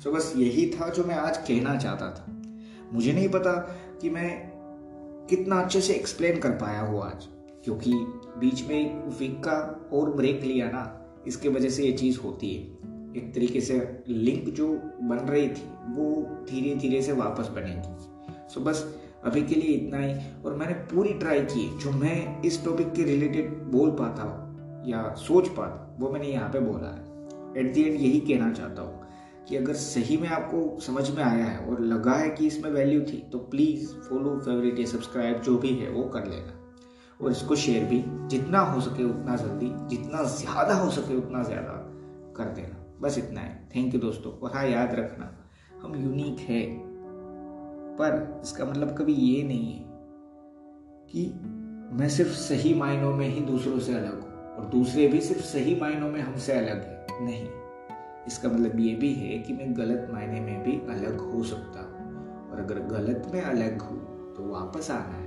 सो 0.00 0.12
बस 0.12 0.32
यही 0.36 0.66
था 0.70 0.88
जो 0.88 1.04
मैं 1.04 1.14
आज 1.14 1.36
कहना 1.38 1.76
चाहता 1.76 2.10
था। 2.10 2.26
मुझे 2.92 3.12
नहीं 3.12 3.28
पता 3.28 3.52
कि 4.02 4.10
मैं 4.10 4.30
कितना 5.30 5.60
अच्छे 5.60 5.80
से 5.80 5.94
एक्सप्लेन 5.94 6.38
कर 6.40 6.50
पाया 6.50 6.80
हूँ 6.80 7.02
आज, 7.02 7.26
क्योंकि 7.64 7.92
बीच 8.38 8.62
में 8.68 9.08
वीक 9.18 9.38
का 9.44 9.58
और 9.92 10.10
ब्रेक 10.10 10.42
लिया 10.42 10.70
ना, 10.70 10.82
इसके 11.26 11.48
वजह 11.48 11.68
से 11.68 11.84
ये 11.84 11.92
चीज़ 11.92 12.18
होती 12.20 12.54
है। 12.54 12.62
एक 13.16 13.32
तरीके 13.34 13.60
से 13.60 13.78
लिंक 14.08 14.48
जो 14.54 14.68
बन 15.02 15.26
रही 15.28 15.48
थी, 15.48 15.68
वो 15.88 16.10
धीरे 16.50 16.74
धीरे 16.74 17.02
से 17.02 17.12
वापस 17.12 17.48
बनेगी। 17.48 18.52
सो 18.54 18.60
बस 18.60 18.84
अभी 19.24 19.42
के 19.42 19.54
लिए 19.54 19.76
इतना 19.76 19.98
ही, 19.98 20.14
और 20.44 20.54
मैंने 20.54 20.74
पूरी 20.92 21.12
ट्राई 21.14 21.40
की 21.42 21.66
जो 21.78 21.90
मैं 21.92 22.42
इस 22.42 22.64
टॉपिक 22.64 22.92
के 22.92 23.04
रिलेटेड 23.04 23.52
बोल 23.72 23.90
पाता 23.90 24.22
हूँ 24.22 24.88
या 24.88 25.14
सोच 25.18 25.48
पाता, 25.48 25.96
वो 26.00 26.10
मैंने 26.10 26.26
यहाँ 26.26 26.48
पे 26.48 26.60
बोला 26.60 26.88
है। 26.88 27.03
एट 27.56 27.72
दी 27.74 27.82
एंड 27.82 27.94
यही 27.94 28.20
कहना 28.20 28.52
चाहता 28.52 28.82
हूँ 28.82 29.02
कि 29.48 29.56
अगर 29.56 29.74
सही 29.74 30.16
में 30.16 30.28
आपको 30.28 30.80
समझ 30.80 31.10
में 31.10 31.22
आया 31.22 31.44
है 31.44 31.58
और 31.60 31.80
लगा 31.82 32.12
है 32.14 32.28
कि 32.30 32.46
इसमें 32.46 32.70
वैल्यू 32.70 33.00
थी 33.02 33.16
तो 33.32 33.38
प्लीज़ 33.50 33.88
फॉलो 34.00 34.38
फेवरेट 34.38 34.78
या 34.78 34.86
सब्सक्राइब 34.86 35.40
जो 35.40 35.56
भी 35.58 35.74
है 35.74 35.90
वो 35.90 36.02
कर 36.08 36.26
लेना। 36.26 36.60
और 37.20 37.30
इसको 37.30 37.56
शेयर 37.56 37.84
भी 37.84 38.02
जितना 38.28 38.60
हो 38.60 38.80
सके 38.80 39.04
उतना 39.04 39.36
जल्दी, 39.36 39.70
जितना 39.88 40.22
ज़्यादा 40.30 40.74
हो 40.74 40.90
सके 40.90 41.16
उतना 41.16 41.42
ज़्यादा 41.42 41.72
कर 42.36 42.54
देना। 42.54 42.80
बस 43.00 43.18
इतना 43.18 43.40
है। 43.40 43.68
थैंक 43.76 43.94
यू 43.94 44.00
दोस्तों। 44.00 44.32
और 44.32 44.52
हाँ 44.54 44.66
याद 44.66 44.94
रखना, 44.94 45.30
हम 45.82 45.94
यूनिक 45.96 46.40
है, 46.40 46.62
पर 47.98 48.40
इसका 48.44 48.64
मतलब 48.64 48.96
कभी 48.98 49.12
ये 49.12 49.42
नहीं 49.42 49.72
है 49.72 49.84
कि 51.08 51.26
मैं 51.96 52.08
सिर्फ़ 52.08 52.32
सही 52.32 52.74
मायनों 52.74 53.12
में 53.12 53.28
ही 53.28 53.40
दूसरों 53.42 53.78
से 53.78 53.94
अलग 53.94 54.20
हूँ, 54.22 54.30
और 54.54 54.64
दूसरे 54.72 55.06
भी 55.08 55.20
सिर्फ़ 55.20 55.42
सही 55.42 55.74
मायनों 55.80 56.10
में 56.10 56.20
हमसे 56.20 56.52
अलग 56.52 56.82
है। 56.82 56.93
नहीं। 57.20 57.48
इसका 58.26 58.48
मतलब 58.48 58.80
ये 58.80 58.94
भी 58.94 59.14
है 59.14 59.38
कि 59.38 59.52
मैं 59.52 59.76
गलत 59.76 60.08
मायने 60.10 60.40
में 60.40 60.62
भी 60.62 60.72
अलग 60.72 61.20
हो 61.20 61.42
सकता 61.42 61.80
हूँ। 61.80 62.04
और 62.50 62.60
अगर 62.60 62.78
गलत 62.78 63.30
में 63.34 63.42
अलग 63.42 63.80
हूँ 63.80 63.98
तो 64.34 64.48
वापस 64.48 64.90
आना 64.90 65.16
है। 65.18 65.24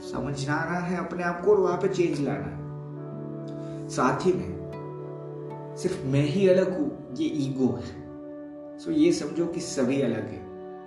समझना 0.00 0.56
है 0.56 1.06
अपने 1.06 1.22
आप 1.22 1.44
को 1.44 1.50
और 1.50 1.60
वहाँ 1.60 1.78
पे 1.78 1.88
चेंज 1.88 2.20
लाना 2.20 2.46
है। 2.46 2.62
साथ 3.88 4.26
ही 4.26 4.32
में 4.32 4.62
सिर्फ़ 5.78 6.06
मैं 6.06 6.22
ही 6.22 6.48
अलग 6.48 6.78
हूँ, 6.78 7.14
ये 7.14 7.28
ईगो 7.28 7.66
है। 7.66 8.02
सो 8.78 8.90
ये 8.90 9.12
समझो 9.12 9.46
कि 9.46 9.60
सभी 9.60 10.02
अलग 10.02 10.26
है। 10.26 10.42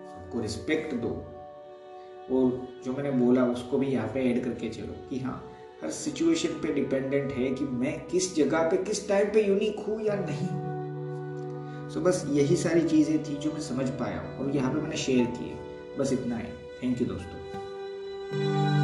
सबको 0.10 0.40
रिस्पेक्ट 0.40 0.96
दो। 0.96 1.10
और 2.32 2.68
जो 2.86 2.94
मैंने 2.94 3.12
बोला, 3.12 3.46
उसको 3.46 3.78
भी 3.78 3.88
यहाँ 3.88 4.08
पे 4.08 4.32
ऐड 4.32 4.44
करके 4.44 4.70
चलो 4.70 5.08
कि 5.10 5.20
हाँ 5.20 5.44
हर 5.86 5.92
सिचुएशन 5.92 6.50
पे 6.50 6.74
डिपेंडेंट 6.74 7.32
है 7.32 7.50
कि 7.52 7.66
मैं 7.66 8.08
किस 8.08 8.36
जगह 8.36 8.62
पे 8.62 8.78
किस 8.78 9.08
टाइम 9.08 9.28
पे 9.28 9.44
यूनिक 9.48 9.80
हूँ 9.80 10.02
या 10.02 10.16
नहीं। 10.16 10.48
सो 11.90 12.00
so, 12.00 12.06
बस 12.06 12.24
यही 12.30 12.56
सारी 12.56 12.82
चीज़ें 12.82 13.24
थी 13.24 13.36
जो 13.36 13.52
मैं 13.52 13.62
समझ 13.62 13.90
पाया 13.90 14.22
और 14.40 14.56
यहाँ 14.56 14.74
पे 14.74 14.82
मैंने 14.82 14.98
शेयर 14.98 15.26
किए। 15.26 15.54
बस 16.00 16.14
इतना 16.14 16.36
है। 16.36 16.54
थैंक 16.84 17.02
यू 17.02 17.08
दोस्तों। 17.08 18.75